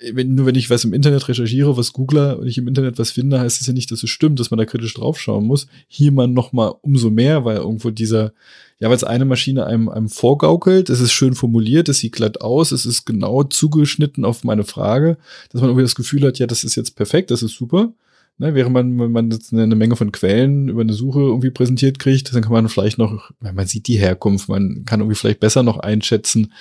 wenn, 0.00 0.34
nur 0.34 0.46
wenn 0.46 0.54
ich 0.54 0.70
was 0.70 0.84
im 0.84 0.92
Internet 0.92 1.28
recherchiere, 1.28 1.76
was 1.76 1.92
Googler 1.92 2.38
und 2.38 2.46
ich 2.46 2.58
im 2.58 2.68
Internet 2.68 2.98
was 2.98 3.10
finde, 3.10 3.40
heißt 3.40 3.60
es 3.60 3.66
ja 3.66 3.72
nicht, 3.72 3.90
dass 3.90 4.02
es 4.02 4.10
stimmt, 4.10 4.38
dass 4.38 4.50
man 4.50 4.58
da 4.58 4.64
kritisch 4.64 4.94
draufschauen 4.94 5.44
muss. 5.44 5.66
Hier 5.88 6.12
man 6.12 6.32
noch 6.32 6.52
mal 6.52 6.74
umso 6.82 7.10
mehr, 7.10 7.44
weil 7.44 7.56
irgendwo 7.56 7.90
dieser, 7.90 8.32
ja, 8.78 8.88
weil 8.88 8.96
es 8.96 9.04
eine 9.04 9.24
Maschine 9.24 9.66
einem, 9.66 9.88
einem 9.88 10.08
vorgaukelt, 10.08 10.88
es 10.88 11.00
ist 11.00 11.12
schön 11.12 11.34
formuliert, 11.34 11.88
es 11.88 11.98
sieht 11.98 12.12
glatt 12.12 12.40
aus, 12.40 12.70
es 12.70 12.86
ist 12.86 13.06
genau 13.06 13.42
zugeschnitten 13.42 14.24
auf 14.24 14.44
meine 14.44 14.64
Frage, 14.64 15.18
dass 15.50 15.60
man 15.60 15.70
irgendwie 15.70 15.84
das 15.84 15.96
Gefühl 15.96 16.24
hat, 16.24 16.38
ja, 16.38 16.46
das 16.46 16.62
ist 16.62 16.76
jetzt 16.76 16.94
perfekt, 16.94 17.32
das 17.32 17.42
ist 17.42 17.56
super. 17.56 17.92
Ne, 18.40 18.54
während 18.54 18.72
man, 18.72 18.96
wenn 19.00 19.10
man 19.10 19.32
jetzt 19.32 19.52
eine 19.52 19.74
Menge 19.74 19.96
von 19.96 20.12
Quellen 20.12 20.68
über 20.68 20.82
eine 20.82 20.92
Suche 20.92 21.18
irgendwie 21.18 21.50
präsentiert 21.50 21.98
kriegt, 21.98 22.32
dann 22.32 22.42
kann 22.42 22.52
man 22.52 22.68
vielleicht 22.68 22.96
noch, 22.96 23.32
man 23.40 23.66
sieht 23.66 23.88
die 23.88 23.98
Herkunft, 23.98 24.48
man 24.48 24.84
kann 24.84 25.00
irgendwie 25.00 25.16
vielleicht 25.16 25.40
besser 25.40 25.64
noch 25.64 25.78
einschätzen, 25.78 26.52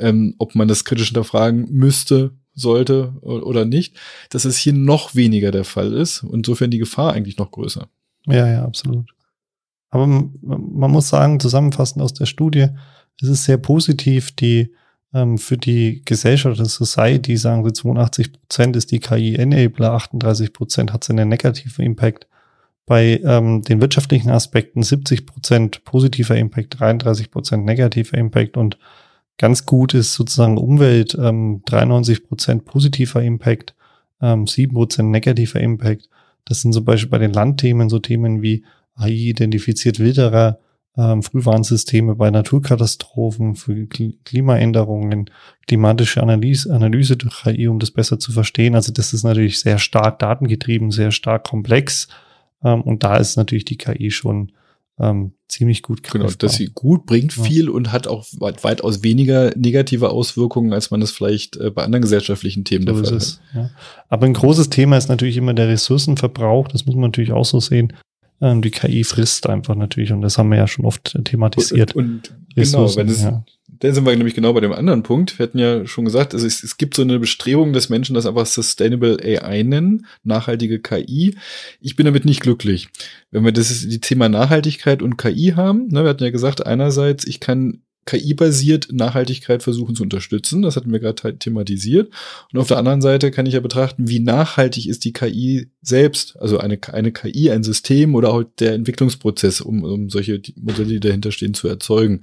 ähm, 0.00 0.34
ob 0.38 0.56
man 0.56 0.66
das 0.66 0.84
kritisch 0.84 1.06
hinterfragen 1.06 1.68
müsste, 1.70 2.32
sollte 2.60 3.12
oder 3.22 3.64
nicht, 3.64 3.96
dass 4.30 4.44
es 4.44 4.56
hier 4.56 4.72
noch 4.72 5.14
weniger 5.14 5.50
der 5.50 5.64
Fall 5.64 5.92
ist 5.92 6.22
und 6.22 6.40
insofern 6.40 6.70
die 6.70 6.78
Gefahr 6.78 7.12
eigentlich 7.12 7.38
noch 7.38 7.50
größer. 7.50 7.88
Ja, 8.26 8.48
ja, 8.48 8.64
absolut. 8.64 9.10
Aber 9.90 10.06
man 10.06 10.90
muss 10.90 11.08
sagen, 11.08 11.40
zusammenfassend 11.40 12.02
aus 12.02 12.14
der 12.14 12.26
Studie, 12.26 12.68
es 13.20 13.28
ist 13.28 13.44
sehr 13.44 13.58
positiv, 13.58 14.30
die 14.32 14.72
ähm, 15.12 15.38
für 15.38 15.58
die 15.58 16.02
Gesellschaft, 16.04 16.60
das 16.60 16.74
Society, 16.74 17.36
sagen 17.36 17.64
sie 17.64 17.72
82 17.72 18.32
Prozent 18.32 18.76
ist 18.76 18.90
die 18.92 19.00
KI-Enabler, 19.00 19.92
38 19.92 20.52
Prozent 20.52 20.92
hat 20.92 21.04
sie 21.04 21.12
einen 21.12 21.28
negativen 21.28 21.84
Impact. 21.84 22.26
Bei 22.86 23.20
ähm, 23.24 23.62
den 23.62 23.80
wirtschaftlichen 23.80 24.30
Aspekten 24.30 24.82
70 24.82 25.26
Prozent 25.26 25.84
positiver 25.84 26.36
Impact, 26.36 26.80
33 26.80 27.30
Prozent 27.30 27.64
negativer 27.64 28.16
Impact 28.16 28.56
und 28.56 28.78
Ganz 29.40 29.64
gut 29.64 29.94
ist 29.94 30.12
sozusagen 30.12 30.58
Umwelt, 30.58 31.16
ähm, 31.18 31.62
93 31.64 32.28
Prozent 32.28 32.66
positiver 32.66 33.22
Impact, 33.22 33.74
ähm, 34.20 34.46
7 34.46 34.74
Prozent 34.74 35.08
negativer 35.08 35.58
Impact. 35.60 36.10
Das 36.44 36.60
sind 36.60 36.74
zum 36.74 36.84
Beispiel 36.84 37.08
bei 37.08 37.16
den 37.16 37.32
Landthemen 37.32 37.88
so 37.88 38.00
Themen 38.00 38.42
wie 38.42 38.66
AI 38.96 39.08
identifiziert 39.08 39.98
Wilderer, 39.98 40.58
ähm, 40.94 41.22
Frühwarnsysteme 41.22 42.16
bei 42.16 42.30
Naturkatastrophen, 42.30 43.54
für 43.54 43.86
Klimaänderungen, 43.86 45.30
klimatische 45.66 46.22
Analyse, 46.22 46.74
Analyse 46.74 47.16
durch 47.16 47.42
KI, 47.42 47.66
um 47.66 47.78
das 47.78 47.92
besser 47.92 48.18
zu 48.18 48.32
verstehen. 48.32 48.74
Also 48.74 48.92
das 48.92 49.14
ist 49.14 49.24
natürlich 49.24 49.58
sehr 49.60 49.78
stark 49.78 50.18
datengetrieben, 50.18 50.90
sehr 50.90 51.12
stark 51.12 51.44
komplex. 51.44 52.08
Ähm, 52.62 52.82
und 52.82 53.04
da 53.04 53.16
ist 53.16 53.36
natürlich 53.36 53.64
die 53.64 53.78
KI 53.78 54.10
schon 54.10 54.52
ähm, 55.00 55.32
ziemlich 55.48 55.82
gut 55.82 56.02
greifbar. 56.02 56.28
Genau, 56.28 56.36
dass 56.38 56.54
sie 56.54 56.70
gut 56.72 57.06
bringt 57.06 57.36
ja. 57.36 57.42
viel 57.42 57.70
und 57.70 57.90
hat 57.90 58.06
auch 58.06 58.26
weit, 58.38 58.62
weitaus 58.62 59.02
weniger 59.02 59.52
negative 59.56 60.10
Auswirkungen, 60.10 60.72
als 60.72 60.90
man 60.90 61.02
es 61.02 61.10
vielleicht 61.10 61.56
äh, 61.56 61.70
bei 61.70 61.82
anderen 61.82 62.02
gesellschaftlichen 62.02 62.64
Themen 62.64 62.86
so 62.86 62.92
der 62.92 63.04
Fall 63.04 63.18
hat. 63.18 63.40
Ja. 63.54 63.70
Aber 64.08 64.26
ein 64.26 64.34
großes 64.34 64.70
Thema 64.70 64.96
ist 64.96 65.08
natürlich 65.08 65.36
immer 65.36 65.54
der 65.54 65.68
Ressourcenverbrauch. 65.68 66.68
Das 66.68 66.86
muss 66.86 66.94
man 66.94 67.04
natürlich 67.04 67.32
auch 67.32 67.44
so 67.44 67.60
sehen. 67.60 67.94
Ähm, 68.40 68.62
die 68.62 68.70
KI 68.70 69.04
frisst 69.04 69.48
einfach 69.48 69.74
natürlich 69.74 70.12
und 70.12 70.20
das 70.20 70.38
haben 70.38 70.50
wir 70.50 70.58
ja 70.58 70.66
schon 70.66 70.84
oft 70.84 71.18
thematisiert. 71.24 71.94
Und, 71.94 72.06
und 72.06 72.32
genau, 72.54 72.94
wenn 72.96 73.08
es, 73.08 73.22
ja. 73.22 73.44
Dann 73.80 73.94
sind 73.94 74.04
wir 74.04 74.14
nämlich 74.14 74.34
genau 74.34 74.52
bei 74.52 74.60
dem 74.60 74.72
anderen 74.72 75.02
Punkt. 75.02 75.38
Wir 75.38 75.44
hatten 75.44 75.58
ja 75.58 75.86
schon 75.86 76.04
gesagt, 76.04 76.34
also 76.34 76.46
es, 76.46 76.62
es 76.62 76.76
gibt 76.76 76.94
so 76.94 77.02
eine 77.02 77.18
Bestrebung 77.18 77.72
des 77.72 77.88
Menschen, 77.88 78.14
das 78.14 78.26
einfach 78.26 78.46
Sustainable 78.46 79.18
AI 79.22 79.62
nennen, 79.62 80.06
nachhaltige 80.22 80.80
KI. 80.80 81.36
Ich 81.80 81.96
bin 81.96 82.06
damit 82.06 82.24
nicht 82.24 82.40
glücklich. 82.40 82.88
Wenn 83.30 83.44
wir 83.44 83.52
das 83.52 83.68
die 83.86 84.00
Thema 84.00 84.28
Nachhaltigkeit 84.28 85.02
und 85.02 85.16
KI 85.16 85.54
haben, 85.56 85.88
ne, 85.88 86.04
wir 86.04 86.10
hatten 86.10 86.24
ja 86.24 86.30
gesagt, 86.30 86.66
einerseits, 86.66 87.26
ich 87.26 87.40
kann 87.40 87.82
KI-basiert 88.06 88.88
Nachhaltigkeit 88.92 89.62
versuchen 89.62 89.94
zu 89.94 90.02
unterstützen. 90.02 90.62
Das 90.62 90.76
hatten 90.76 90.90
wir 90.90 91.00
gerade 91.00 91.38
thematisiert. 91.38 92.10
Und 92.52 92.58
auf 92.58 92.68
der 92.68 92.78
anderen 92.78 93.02
Seite 93.02 93.30
kann 93.30 93.44
ich 93.46 93.52
ja 93.54 93.60
betrachten, 93.60 94.08
wie 94.08 94.18
nachhaltig 94.20 94.88
ist 94.88 95.04
die 95.04 95.12
KI 95.12 95.68
selbst, 95.82 96.38
also 96.40 96.56
eine, 96.58 96.78
eine 96.92 97.12
KI, 97.12 97.50
ein 97.50 97.62
System 97.62 98.14
oder 98.14 98.32
auch 98.32 98.42
der 98.58 98.72
Entwicklungsprozess, 98.74 99.60
um, 99.60 99.84
um 99.84 100.08
solche 100.10 100.40
Modelle, 100.56 100.88
die 100.88 101.00
dahinter 101.00 101.30
stehen, 101.30 101.52
zu 101.54 101.68
erzeugen. 101.68 102.22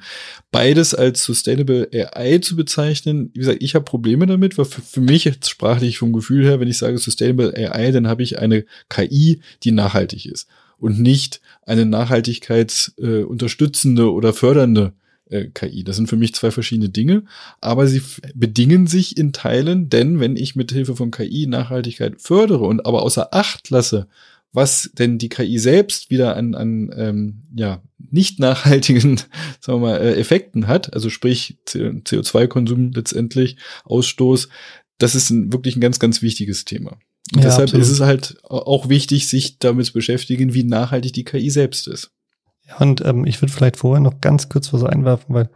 Beides 0.52 0.96
als 0.96 1.24
Sustainable 1.24 1.88
AI 1.94 2.40
zu 2.40 2.56
bezeichnen, 2.56 3.30
wie 3.34 3.40
gesagt, 3.40 3.62
ich 3.62 3.76
habe 3.76 3.86
Probleme 3.86 4.26
damit, 4.26 4.58
weil 4.58 4.66
für, 4.66 4.82
für 4.82 5.02
mich 5.02 5.26
jetzt 5.26 5.48
sprachlich 5.50 6.00
vom 6.00 6.12
Gefühl 6.12 6.44
her, 6.44 6.60
wenn 6.60 6.68
ich 6.68 6.80
sage 6.80 6.98
Sustainable 6.98 7.54
AI, 7.56 7.92
dann 7.92 8.08
habe 8.08 8.24
ich 8.24 8.40
eine 8.40 8.66
KI, 8.90 9.42
die 9.64 9.72
nachhaltig 9.72 10.26
ist 10.26 10.48
und 10.80 11.00
nicht 11.00 11.42
eine 11.64 11.86
nachhaltigkeitsunterstützende 11.86 14.04
äh, 14.04 14.06
oder 14.06 14.32
fördernde 14.34 14.94
äh, 15.30 15.46
KI. 15.54 15.84
Das 15.84 15.96
sind 15.96 16.08
für 16.08 16.18
mich 16.18 16.34
zwei 16.34 16.52
verschiedene 16.52 16.90
Dinge, 16.90 17.24
aber 17.62 17.88
sie 17.88 18.02
bedingen 18.34 18.88
sich 18.88 19.18
in 19.18 19.34
Teilen, 19.34 19.90
denn 19.90 20.20
wenn 20.20 20.36
ich 20.36 20.56
mit 20.56 20.72
Hilfe 20.72 20.96
von 20.96 21.12
KI 21.12 21.48
Nachhaltigkeit 21.48 22.22
fördere 22.22 22.66
und 22.66 22.86
aber 22.86 23.04
außer 23.04 23.34
Acht 23.34 23.70
lasse, 23.70 24.08
was 24.54 24.90
denn 24.94 25.18
die 25.18 25.30
KI 25.30 25.60
selbst 25.60 26.10
wieder 26.10 26.36
an, 26.36 26.56
an 26.56 26.92
ähm, 26.96 27.44
ja, 27.56 27.82
nicht 27.98 28.40
nachhaltigen 28.40 29.18
sagen 29.60 29.82
wir 29.82 29.88
mal, 29.88 29.98
äh, 29.98 30.20
Effekten 30.20 30.68
hat, 30.68 30.94
also 30.94 31.10
sprich 31.10 31.58
CO2-Konsum 31.68 32.92
letztendlich, 32.94 33.58
Ausstoß, 33.84 34.50
das 34.98 35.16
ist 35.16 35.30
ein, 35.30 35.54
wirklich 35.54 35.76
ein 35.76 35.82
ganz, 35.82 36.00
ganz 36.00 36.22
wichtiges 36.22 36.66
Thema. 36.66 36.98
Und 37.34 37.42
ja, 37.42 37.50
deshalb 37.50 37.66
absolut. 37.66 37.86
ist 37.86 37.92
es 37.92 38.00
halt 38.00 38.38
auch 38.44 38.90
wichtig, 38.90 39.28
sich 39.28 39.60
damit 39.60 39.86
zu 39.86 39.94
beschäftigen, 39.94 40.54
wie 40.54 40.64
nachhaltig 40.64 41.14
die 41.14 41.26
KI 41.26 41.50
selbst 41.50 41.88
ist. 41.88 42.12
Ja, 42.68 42.78
und 42.80 43.04
ähm, 43.06 43.26
ich 43.26 43.42
würde 43.42 43.52
vielleicht 43.52 43.78
vorher 43.78 44.02
noch 44.02 44.22
ganz 44.22 44.50
kurz 44.50 44.74
was 44.74 44.84
einwerfen, 44.84 45.34
weil 45.34 45.50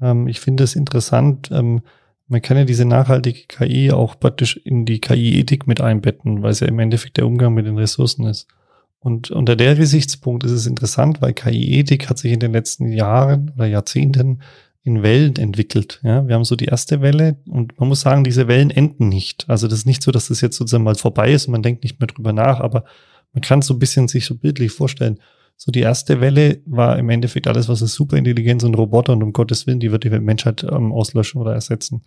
ähm, 0.00 0.28
ich 0.28 0.40
finde 0.40 0.64
es 0.64 0.76
interessant, 0.76 1.50
ähm, 1.52 1.82
man 2.28 2.42
kann 2.42 2.56
ja 2.56 2.64
diese 2.64 2.84
nachhaltige 2.84 3.46
KI 3.46 3.92
auch 3.92 4.18
praktisch 4.18 4.56
in 4.56 4.86
die 4.86 5.00
KI-Ethik 5.00 5.66
mit 5.66 5.80
einbetten, 5.80 6.42
weil 6.42 6.50
es 6.50 6.60
ja 6.60 6.66
im 6.66 6.78
Endeffekt 6.78 7.18
der 7.18 7.26
Umgang 7.26 7.54
mit 7.54 7.66
den 7.66 7.78
Ressourcen 7.78 8.26
ist. 8.26 8.46
Und 9.00 9.30
unter 9.30 9.56
der 9.56 9.74
Gesichtspunkt 9.74 10.44
ist 10.44 10.52
es 10.52 10.66
interessant, 10.66 11.20
weil 11.20 11.32
KI-Ethik 11.32 12.08
hat 12.08 12.18
sich 12.18 12.32
in 12.32 12.40
den 12.40 12.52
letzten 12.52 12.92
Jahren 12.92 13.52
oder 13.56 13.66
Jahrzehnten 13.66 14.40
in 14.84 15.02
Wellen 15.02 15.36
entwickelt. 15.36 16.00
Ja, 16.02 16.26
wir 16.26 16.34
haben 16.34 16.44
so 16.44 16.56
die 16.56 16.66
erste 16.66 17.02
Welle 17.02 17.36
und 17.48 17.78
man 17.78 17.88
muss 17.88 18.00
sagen, 18.00 18.24
diese 18.24 18.48
Wellen 18.48 18.70
enden 18.70 19.08
nicht. 19.08 19.48
Also 19.48 19.68
das 19.68 19.80
ist 19.80 19.86
nicht 19.86 20.02
so, 20.02 20.10
dass 20.10 20.28
das 20.28 20.40
jetzt 20.40 20.56
sozusagen 20.56 20.84
mal 20.84 20.94
vorbei 20.94 21.32
ist 21.32 21.46
und 21.46 21.52
man 21.52 21.62
denkt 21.62 21.84
nicht 21.84 22.00
mehr 22.00 22.08
drüber 22.08 22.32
nach, 22.32 22.60
aber 22.60 22.84
man 23.32 23.42
kann 23.42 23.62
so 23.62 23.74
ein 23.74 23.78
bisschen 23.78 24.08
sich 24.08 24.24
so 24.26 24.36
bildlich 24.36 24.72
vorstellen. 24.72 25.18
So 25.64 25.70
die 25.70 25.78
erste 25.78 26.20
Welle 26.20 26.60
war 26.66 26.98
im 26.98 27.08
Endeffekt 27.08 27.46
alles, 27.46 27.68
was 27.68 27.82
ist 27.82 27.94
Superintelligenz 27.94 28.64
und 28.64 28.74
Roboter 28.74 29.12
und 29.12 29.22
um 29.22 29.32
Gottes 29.32 29.64
Willen, 29.64 29.78
die 29.78 29.92
wird 29.92 30.02
die 30.02 30.10
Menschheit 30.10 30.64
ähm, 30.64 30.90
auslöschen 30.90 31.40
oder 31.40 31.54
ersetzen. 31.54 32.02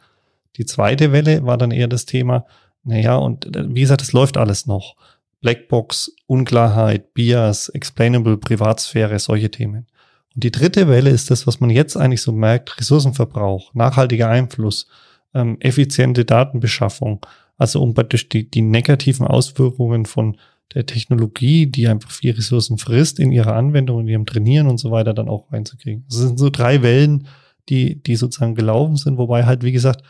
Die 0.57 0.65
zweite 0.65 1.13
Welle 1.13 1.45
war 1.45 1.57
dann 1.57 1.71
eher 1.71 1.87
das 1.87 2.05
Thema, 2.05 2.45
naja, 2.83 3.15
und 3.15 3.55
äh, 3.55 3.73
wie 3.73 3.79
gesagt, 3.79 4.01
es 4.01 4.11
läuft 4.11 4.35
alles 4.35 4.65
noch. 4.65 4.97
Blackbox, 5.39 6.11
Unklarheit, 6.27 7.13
Bias, 7.13 7.69
Explainable, 7.69 8.35
Privatsphäre, 8.35 9.19
solche 9.19 9.49
Themen. 9.49 9.87
Und 10.35 10.43
die 10.43 10.51
dritte 10.51 10.89
Welle 10.89 11.11
ist 11.11 11.31
das, 11.31 11.47
was 11.47 11.61
man 11.61 11.69
jetzt 11.69 11.95
eigentlich 11.95 12.23
so 12.23 12.33
merkt, 12.33 12.77
Ressourcenverbrauch, 12.77 13.73
nachhaltiger 13.73 14.27
Einfluss, 14.27 14.87
ähm, 15.33 15.55
effiziente 15.61 16.25
Datenbeschaffung, 16.25 17.25
also 17.57 17.81
um 17.81 17.93
praktisch 17.93 18.27
die, 18.27 18.51
die 18.51 18.61
negativen 18.61 19.25
Auswirkungen 19.25 20.05
von 20.05 20.35
der 20.73 20.85
Technologie, 20.85 21.67
die 21.67 21.87
einfach 21.87 22.11
viel 22.11 22.33
Ressourcen 22.33 22.77
frisst, 22.77 23.19
in 23.19 23.31
ihrer 23.31 23.55
Anwendung, 23.55 24.01
in 24.01 24.07
ihrem 24.07 24.25
Trainieren 24.25 24.67
und 24.67 24.77
so 24.77 24.91
weiter 24.91 25.13
dann 25.13 25.29
auch 25.29 25.51
reinzukriegen. 25.51 26.05
Das 26.09 26.17
sind 26.17 26.39
so 26.39 26.49
drei 26.49 26.81
Wellen, 26.81 27.27
die, 27.69 28.01
die 28.01 28.15
sozusagen 28.15 28.55
gelaufen 28.55 28.97
sind, 28.97 29.17
wobei 29.17 29.45
halt, 29.45 29.63
wie 29.63 29.71
gesagt, 29.71 30.03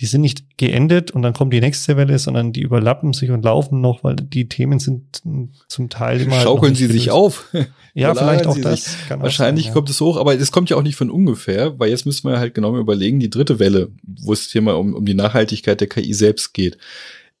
die 0.00 0.06
sind 0.06 0.22
nicht 0.22 0.58
geendet 0.58 1.12
und 1.12 1.22
dann 1.22 1.34
kommt 1.34 1.52
die 1.52 1.60
nächste 1.60 1.96
Welle, 1.96 2.18
sondern 2.18 2.52
die 2.52 2.62
überlappen 2.62 3.12
sich 3.12 3.30
und 3.30 3.44
laufen 3.44 3.80
noch, 3.80 4.02
weil 4.02 4.16
die 4.16 4.48
Themen 4.48 4.80
sind 4.80 5.22
zum 5.68 5.88
Teil 5.88 6.20
immer. 6.20 6.40
Schaukeln 6.40 6.74
sie 6.74 6.86
sich 6.86 7.12
auf. 7.12 7.54
ja, 7.94 8.12
vielleicht 8.16 8.48
auch 8.48 8.58
das. 8.58 8.96
Wahrscheinlich 9.08 9.66
sein, 9.66 9.70
ja. 9.70 9.74
kommt 9.74 9.90
es 9.90 10.00
hoch, 10.00 10.16
aber 10.16 10.36
das 10.36 10.50
kommt 10.50 10.68
ja 10.68 10.76
auch 10.76 10.82
nicht 10.82 10.96
von 10.96 11.10
ungefähr, 11.10 11.78
weil 11.78 11.90
jetzt 11.90 12.06
müssen 12.06 12.28
wir 12.28 12.38
halt 12.38 12.54
genau 12.54 12.76
überlegen, 12.76 13.20
die 13.20 13.30
dritte 13.30 13.60
Welle, 13.60 13.92
wo 14.02 14.32
es 14.32 14.50
hier 14.50 14.62
mal 14.62 14.74
um, 14.74 14.94
um 14.94 15.04
die 15.04 15.14
Nachhaltigkeit 15.14 15.80
der 15.80 15.88
KI 15.88 16.12
selbst 16.12 16.54
geht 16.54 16.76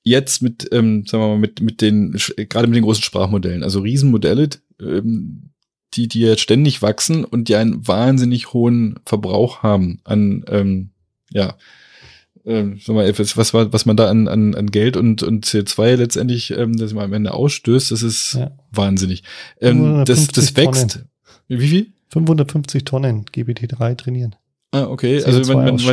jetzt 0.04 0.42
mit, 0.42 0.68
ähm, 0.72 1.04
sagen 1.06 1.24
wir 1.24 1.28
mal, 1.28 1.38
mit, 1.38 1.60
mit 1.60 1.80
den, 1.80 2.16
gerade 2.36 2.68
mit 2.68 2.76
den 2.76 2.84
großen 2.84 3.02
Sprachmodellen, 3.02 3.64
also 3.64 3.80
Riesenmodelle, 3.80 4.50
ähm, 4.80 5.50
die, 5.94 6.08
die 6.08 6.20
jetzt 6.20 6.42
ständig 6.42 6.82
wachsen 6.82 7.24
und 7.24 7.48
die 7.48 7.56
einen 7.56 7.86
wahnsinnig 7.88 8.52
hohen 8.52 9.00
Verbrauch 9.04 9.62
haben 9.62 10.00
an, 10.04 10.44
ähm, 10.48 10.90
ja, 11.30 11.56
ähm, 12.44 12.78
sag 12.82 12.94
mal, 12.94 13.18
was, 13.18 13.36
was, 13.36 13.54
was 13.54 13.86
man 13.86 13.96
da 13.96 14.10
an, 14.10 14.28
an, 14.28 14.54
an 14.54 14.70
Geld 14.70 14.96
und, 14.96 15.22
und 15.22 15.46
CO2 15.46 15.96
letztendlich 15.96 16.50
ähm, 16.50 16.76
das 16.76 16.92
mal 16.92 17.04
am 17.04 17.12
Ende 17.14 17.32
ausstößt, 17.32 17.90
das 17.90 18.02
ist 18.02 18.34
ja. 18.34 18.50
wahnsinnig. 18.70 19.22
Ähm, 19.60 20.04
das, 20.04 20.28
das 20.28 20.54
wächst. 20.56 20.92
Tonnen. 20.92 21.08
Wie 21.48 21.68
viel? 21.68 21.86
550 22.10 22.84
Tonnen 22.84 23.24
GBT3 23.24 23.96
trainieren. 23.96 24.36
Ah, 24.74 24.88
okay. 24.88 25.22
Also 25.22 25.54
man, 25.54 25.76
man, 25.76 25.84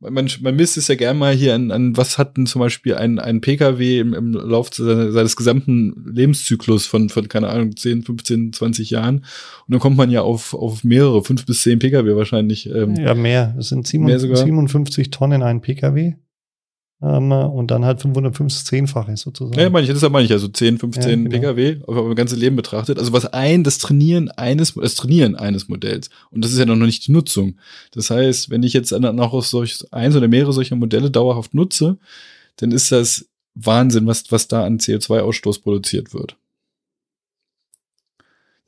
man, 0.00 0.12
man, 0.12 0.28
man 0.42 0.56
misst 0.56 0.76
es 0.76 0.88
ja 0.88 0.96
gern 0.96 1.16
mal 1.16 1.34
hier 1.34 1.54
an, 1.54 1.70
an 1.70 1.96
was 1.96 2.18
hat 2.18 2.36
denn 2.36 2.44
zum 2.44 2.60
Beispiel 2.60 2.94
ein, 2.94 3.18
ein 3.18 3.40
Pkw 3.40 4.00
im, 4.00 4.12
im 4.12 4.32
Lauf 4.32 4.68
seines 4.72 5.34
gesamten 5.34 6.12
Lebenszyklus 6.12 6.86
von, 6.86 7.08
von, 7.08 7.26
keine 7.28 7.48
Ahnung, 7.48 7.74
10, 7.74 8.02
15, 8.02 8.52
20 8.52 8.90
Jahren. 8.90 9.16
Und 9.16 9.24
dann 9.68 9.80
kommt 9.80 9.96
man 9.96 10.10
ja 10.10 10.20
auf, 10.20 10.52
auf 10.52 10.84
mehrere, 10.84 11.24
fünf 11.24 11.46
bis 11.46 11.62
zehn 11.62 11.78
Pkw 11.78 12.16
wahrscheinlich. 12.16 12.68
Ähm, 12.68 12.96
ja, 12.96 13.14
mehr. 13.14 13.54
Es 13.58 13.70
sind 13.70 13.86
57, 13.86 14.36
57 14.36 15.10
Tonnen 15.10 15.42
ein 15.42 15.62
Pkw. 15.62 16.16
Ähm, 17.00 17.30
und 17.30 17.70
dann 17.70 17.84
halt 17.84 18.00
515-fache 18.00 19.16
sozusagen. 19.16 19.58
Ja, 19.58 19.70
meine 19.70 19.86
ich, 19.86 19.92
das 19.92 20.10
meine 20.10 20.24
ich, 20.24 20.32
also 20.32 20.48
10, 20.48 20.78
15 20.78 21.08
ja, 21.08 21.28
genau. 21.28 21.54
Pkw, 21.54 21.84
auf 21.86 21.94
mein 21.94 22.16
ganzes 22.16 22.38
Leben 22.38 22.56
betrachtet. 22.56 22.98
Also 22.98 23.12
was 23.12 23.26
ein, 23.26 23.62
das 23.62 23.78
Trainieren 23.78 24.30
eines, 24.30 24.74
das 24.74 24.96
Trainieren 24.96 25.36
eines 25.36 25.68
Modells. 25.68 26.10
Und 26.30 26.44
das 26.44 26.52
ist 26.52 26.58
ja 26.58 26.66
noch 26.66 26.74
nicht 26.74 27.06
die 27.06 27.12
Nutzung. 27.12 27.56
Das 27.92 28.10
heißt, 28.10 28.50
wenn 28.50 28.64
ich 28.64 28.72
jetzt 28.72 28.90
noch 28.90 29.44
solch, 29.44 29.84
eins 29.92 30.16
oder 30.16 30.26
mehrere 30.26 30.52
solcher 30.52 30.74
Modelle 30.74 31.10
dauerhaft 31.10 31.54
nutze, 31.54 31.98
dann 32.56 32.72
ist 32.72 32.90
das 32.90 33.28
Wahnsinn, 33.54 34.06
was, 34.06 34.30
was 34.30 34.48
da 34.48 34.64
an 34.64 34.78
CO2-Ausstoß 34.78 35.62
produziert 35.62 36.12
wird. 36.12 36.36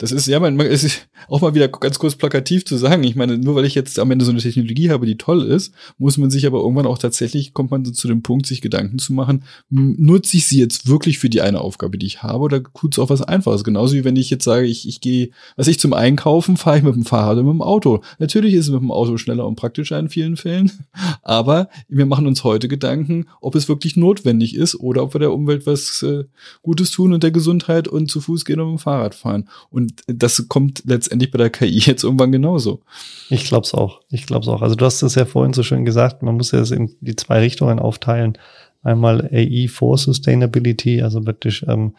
Das 0.00 0.12
ist, 0.12 0.26
ja, 0.26 0.40
man, 0.40 0.56
man, 0.56 0.66
ist 0.66 1.08
auch 1.28 1.42
mal 1.42 1.54
wieder 1.54 1.68
ganz 1.68 1.98
kurz 1.98 2.14
plakativ 2.14 2.64
zu 2.64 2.78
sagen. 2.78 3.04
Ich 3.04 3.16
meine, 3.16 3.36
nur 3.36 3.54
weil 3.54 3.66
ich 3.66 3.74
jetzt 3.74 3.98
am 3.98 4.10
Ende 4.10 4.24
so 4.24 4.30
eine 4.30 4.40
Technologie 4.40 4.88
habe, 4.88 5.04
die 5.04 5.18
toll 5.18 5.42
ist, 5.42 5.74
muss 5.98 6.16
man 6.16 6.30
sich 6.30 6.46
aber 6.46 6.60
irgendwann 6.60 6.86
auch 6.86 6.96
tatsächlich, 6.96 7.52
kommt 7.52 7.70
man 7.70 7.84
so 7.84 7.92
zu 7.92 8.08
dem 8.08 8.22
Punkt, 8.22 8.46
sich 8.46 8.62
Gedanken 8.62 8.98
zu 8.98 9.12
machen, 9.12 9.44
nutze 9.68 10.38
ich 10.38 10.46
sie 10.46 10.58
jetzt 10.58 10.88
wirklich 10.88 11.18
für 11.18 11.28
die 11.28 11.42
eine 11.42 11.60
Aufgabe, 11.60 11.98
die 11.98 12.06
ich 12.06 12.22
habe, 12.22 12.38
oder 12.38 12.62
tut 12.62 12.94
es 12.94 12.98
auch 12.98 13.10
was 13.10 13.20
Einfaches? 13.20 13.62
Genauso 13.62 13.94
wie 13.94 14.02
wenn 14.02 14.16
ich 14.16 14.30
jetzt 14.30 14.44
sage, 14.44 14.64
ich, 14.64 14.88
ich 14.88 15.02
gehe, 15.02 15.32
was 15.56 15.68
ich 15.68 15.78
zum 15.78 15.92
Einkaufen, 15.92 16.56
fahre 16.56 16.78
ich 16.78 16.82
mit 16.82 16.94
dem 16.94 17.04
Fahrrad 17.04 17.34
oder 17.34 17.42
mit 17.42 17.52
dem 17.52 17.62
Auto. 17.62 18.00
Natürlich 18.18 18.54
ist 18.54 18.68
es 18.68 18.72
mit 18.72 18.80
dem 18.80 18.92
Auto 18.92 19.18
schneller 19.18 19.46
und 19.46 19.56
praktischer 19.56 19.98
in 19.98 20.08
vielen 20.08 20.38
Fällen, 20.38 20.72
aber 21.22 21.68
wir 21.90 22.06
machen 22.06 22.26
uns 22.26 22.42
heute 22.42 22.68
Gedanken, 22.68 23.26
ob 23.42 23.54
es 23.54 23.68
wirklich 23.68 23.96
notwendig 23.96 24.56
ist 24.56 24.80
oder 24.80 25.02
ob 25.02 25.14
wir 25.14 25.18
der 25.18 25.34
Umwelt 25.34 25.66
was 25.66 26.02
äh, 26.02 26.24
Gutes 26.62 26.90
tun 26.90 27.12
und 27.12 27.22
der 27.22 27.32
Gesundheit 27.32 27.86
und 27.86 28.10
zu 28.10 28.22
Fuß 28.22 28.46
gehen 28.46 28.60
und 28.60 28.72
mit 28.72 28.80
dem 28.80 28.82
Fahrrad 28.82 29.14
fahren. 29.14 29.46
Und 29.68 29.89
das 30.06 30.48
kommt 30.48 30.82
letztendlich 30.86 31.30
bei 31.30 31.38
der 31.38 31.50
KI 31.50 31.78
jetzt 31.78 32.04
irgendwann 32.04 32.32
genauso. 32.32 32.80
Ich 33.28 33.44
glaube 33.44 33.64
es 33.64 33.74
auch. 33.74 34.00
Ich 34.10 34.26
glaube 34.26 34.42
es 34.42 34.48
auch. 34.48 34.62
Also 34.62 34.74
du 34.74 34.84
hast 34.84 35.02
es 35.02 35.14
ja 35.14 35.24
vorhin 35.24 35.52
so 35.52 35.62
schön 35.62 35.84
gesagt, 35.84 36.22
man 36.22 36.36
muss 36.36 36.52
ja 36.52 36.60
es 36.60 36.70
in 36.70 36.94
die 37.00 37.16
zwei 37.16 37.40
Richtungen 37.40 37.78
aufteilen. 37.78 38.38
Einmal 38.82 39.28
AI 39.32 39.68
for 39.68 39.98
Sustainability, 39.98 41.02
also 41.02 41.20
praktisch, 41.20 41.64
ähm, 41.68 41.94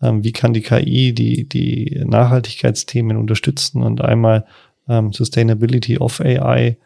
ähm, 0.00 0.24
wie 0.24 0.32
kann 0.32 0.54
die 0.54 0.62
KI 0.62 1.12
die, 1.12 1.48
die 1.48 2.02
Nachhaltigkeitsthemen 2.04 3.16
unterstützen 3.16 3.82
und 3.82 4.00
einmal 4.00 4.46
ähm, 4.88 5.12
Sustainability 5.12 5.98
of 5.98 6.20
AI, 6.20 6.78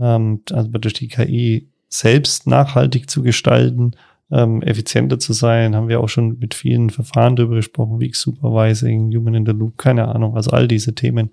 ähm, 0.00 0.40
also 0.50 0.70
praktisch 0.70 0.94
die 0.94 1.08
KI 1.08 1.68
selbst 1.88 2.46
nachhaltig 2.46 3.08
zu 3.08 3.22
gestalten 3.22 3.92
ähm, 4.34 4.62
effizienter 4.62 5.18
zu 5.18 5.32
sein. 5.32 5.76
Haben 5.76 5.88
wir 5.88 6.00
auch 6.00 6.08
schon 6.08 6.38
mit 6.40 6.54
vielen 6.54 6.90
Verfahren 6.90 7.36
darüber 7.36 7.56
gesprochen, 7.56 8.00
Weak 8.00 8.16
Supervising, 8.16 9.14
Human 9.14 9.34
in 9.34 9.46
the 9.46 9.52
Loop, 9.52 9.78
keine 9.78 10.08
Ahnung, 10.08 10.36
also 10.36 10.50
all 10.50 10.66
diese 10.66 10.94
Themen. 10.94 11.30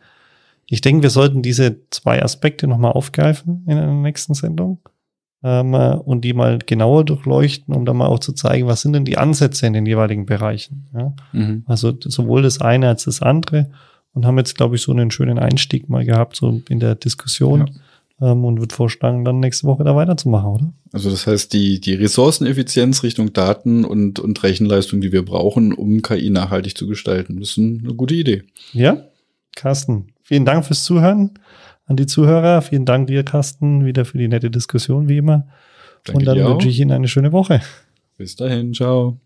Ich 0.67 0.81
denke, 0.81 1.01
wir 1.01 1.09
sollten 1.09 1.41
diese 1.41 1.77
zwei 1.89 2.21
Aspekte 2.21 2.67
nochmal 2.67 2.91
aufgreifen 2.93 3.65
in 3.67 3.75
der 3.75 3.87
nächsten 3.87 4.35
Sendung 4.35 4.77
ähm, 5.43 5.73
und 5.73 6.21
die 6.21 6.33
mal 6.33 6.59
genauer 6.59 7.03
durchleuchten, 7.03 7.73
um 7.73 7.85
dann 7.85 7.97
mal 7.97 8.07
auch 8.07 8.19
zu 8.19 8.33
zeigen, 8.33 8.67
was 8.67 8.81
sind 8.81 8.93
denn 8.93 9.03
die 9.03 9.17
Ansätze 9.17 9.65
in 9.65 9.73
den 9.73 9.87
jeweiligen 9.87 10.27
Bereichen. 10.27 10.87
Ja? 10.93 11.13
Mhm. 11.33 11.63
Also 11.65 11.93
sowohl 11.99 12.43
das 12.43 12.61
eine 12.61 12.87
als 12.87 13.05
das 13.05 13.21
andere 13.21 13.71
und 14.13 14.25
haben 14.25 14.37
jetzt, 14.37 14.55
glaube 14.55 14.75
ich, 14.75 14.83
so 14.83 14.91
einen 14.91 15.09
schönen 15.09 15.39
Einstieg 15.39 15.89
mal 15.89 16.05
gehabt, 16.05 16.35
so 16.35 16.61
in 16.69 16.79
der 16.79 16.95
Diskussion. 16.95 17.61
Ja 17.61 17.73
ähm, 18.21 18.45
und 18.45 18.59
würde 18.59 18.73
vorschlagen, 18.73 19.25
dann 19.25 19.39
nächste 19.39 19.67
Woche 19.67 19.83
da 19.83 19.95
weiterzumachen, 19.95 20.49
oder? 20.49 20.73
Also 20.93 21.09
das 21.09 21.27
heißt, 21.27 21.51
die, 21.53 21.81
die 21.81 21.93
Ressourceneffizienz 21.93 23.03
Richtung 23.03 23.33
Daten 23.33 23.83
und, 23.83 24.19
und 24.19 24.41
Rechenleistung, 24.43 25.01
die 25.01 25.11
wir 25.11 25.25
brauchen, 25.25 25.73
um 25.73 26.01
KI 26.01 26.29
nachhaltig 26.29 26.77
zu 26.77 26.87
gestalten, 26.87 27.39
das 27.39 27.51
ist 27.51 27.57
eine 27.57 27.93
gute 27.95 28.15
Idee. 28.15 28.43
Ja, 28.73 29.03
Carsten, 29.55 30.07
vielen 30.23 30.45
Dank 30.45 30.65
fürs 30.65 30.83
Zuhören 30.83 31.31
an 31.85 31.97
die 31.97 32.05
Zuhörer. 32.05 32.61
Vielen 32.61 32.85
Dank 32.85 33.07
dir, 33.07 33.23
Carsten, 33.23 33.85
wieder 33.85 34.05
für 34.05 34.17
die 34.17 34.27
nette 34.27 34.49
Diskussion, 34.49 35.09
wie 35.09 35.17
immer. 35.17 35.47
Danke 36.05 36.19
und 36.19 36.25
dann 36.25 36.37
wünsche 36.37 36.69
ich 36.69 36.79
Ihnen 36.79 36.91
eine 36.91 37.07
schöne 37.07 37.31
Woche. 37.31 37.61
Bis 38.17 38.35
dahin, 38.35 38.73
ciao. 38.73 39.17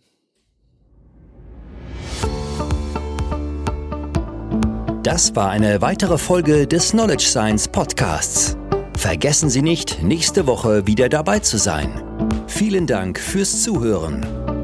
Das 5.03 5.35
war 5.35 5.51
eine 5.51 5.81
weitere 5.81 6.17
Folge 6.17 6.65
des 6.65 6.91
Knowledge 6.91 7.25
Science 7.25 7.67
Podcasts. 7.67 8.57
Vergessen 8.97 9.49
Sie 9.49 9.61
nicht, 9.61 10.01
nächste 10.01 10.47
Woche 10.47 10.87
wieder 10.87 11.09
dabei 11.09 11.39
zu 11.39 11.57
sein. 11.57 12.01
Vielen 12.47 12.87
Dank 12.87 13.19
fürs 13.19 13.61
Zuhören. 13.61 14.54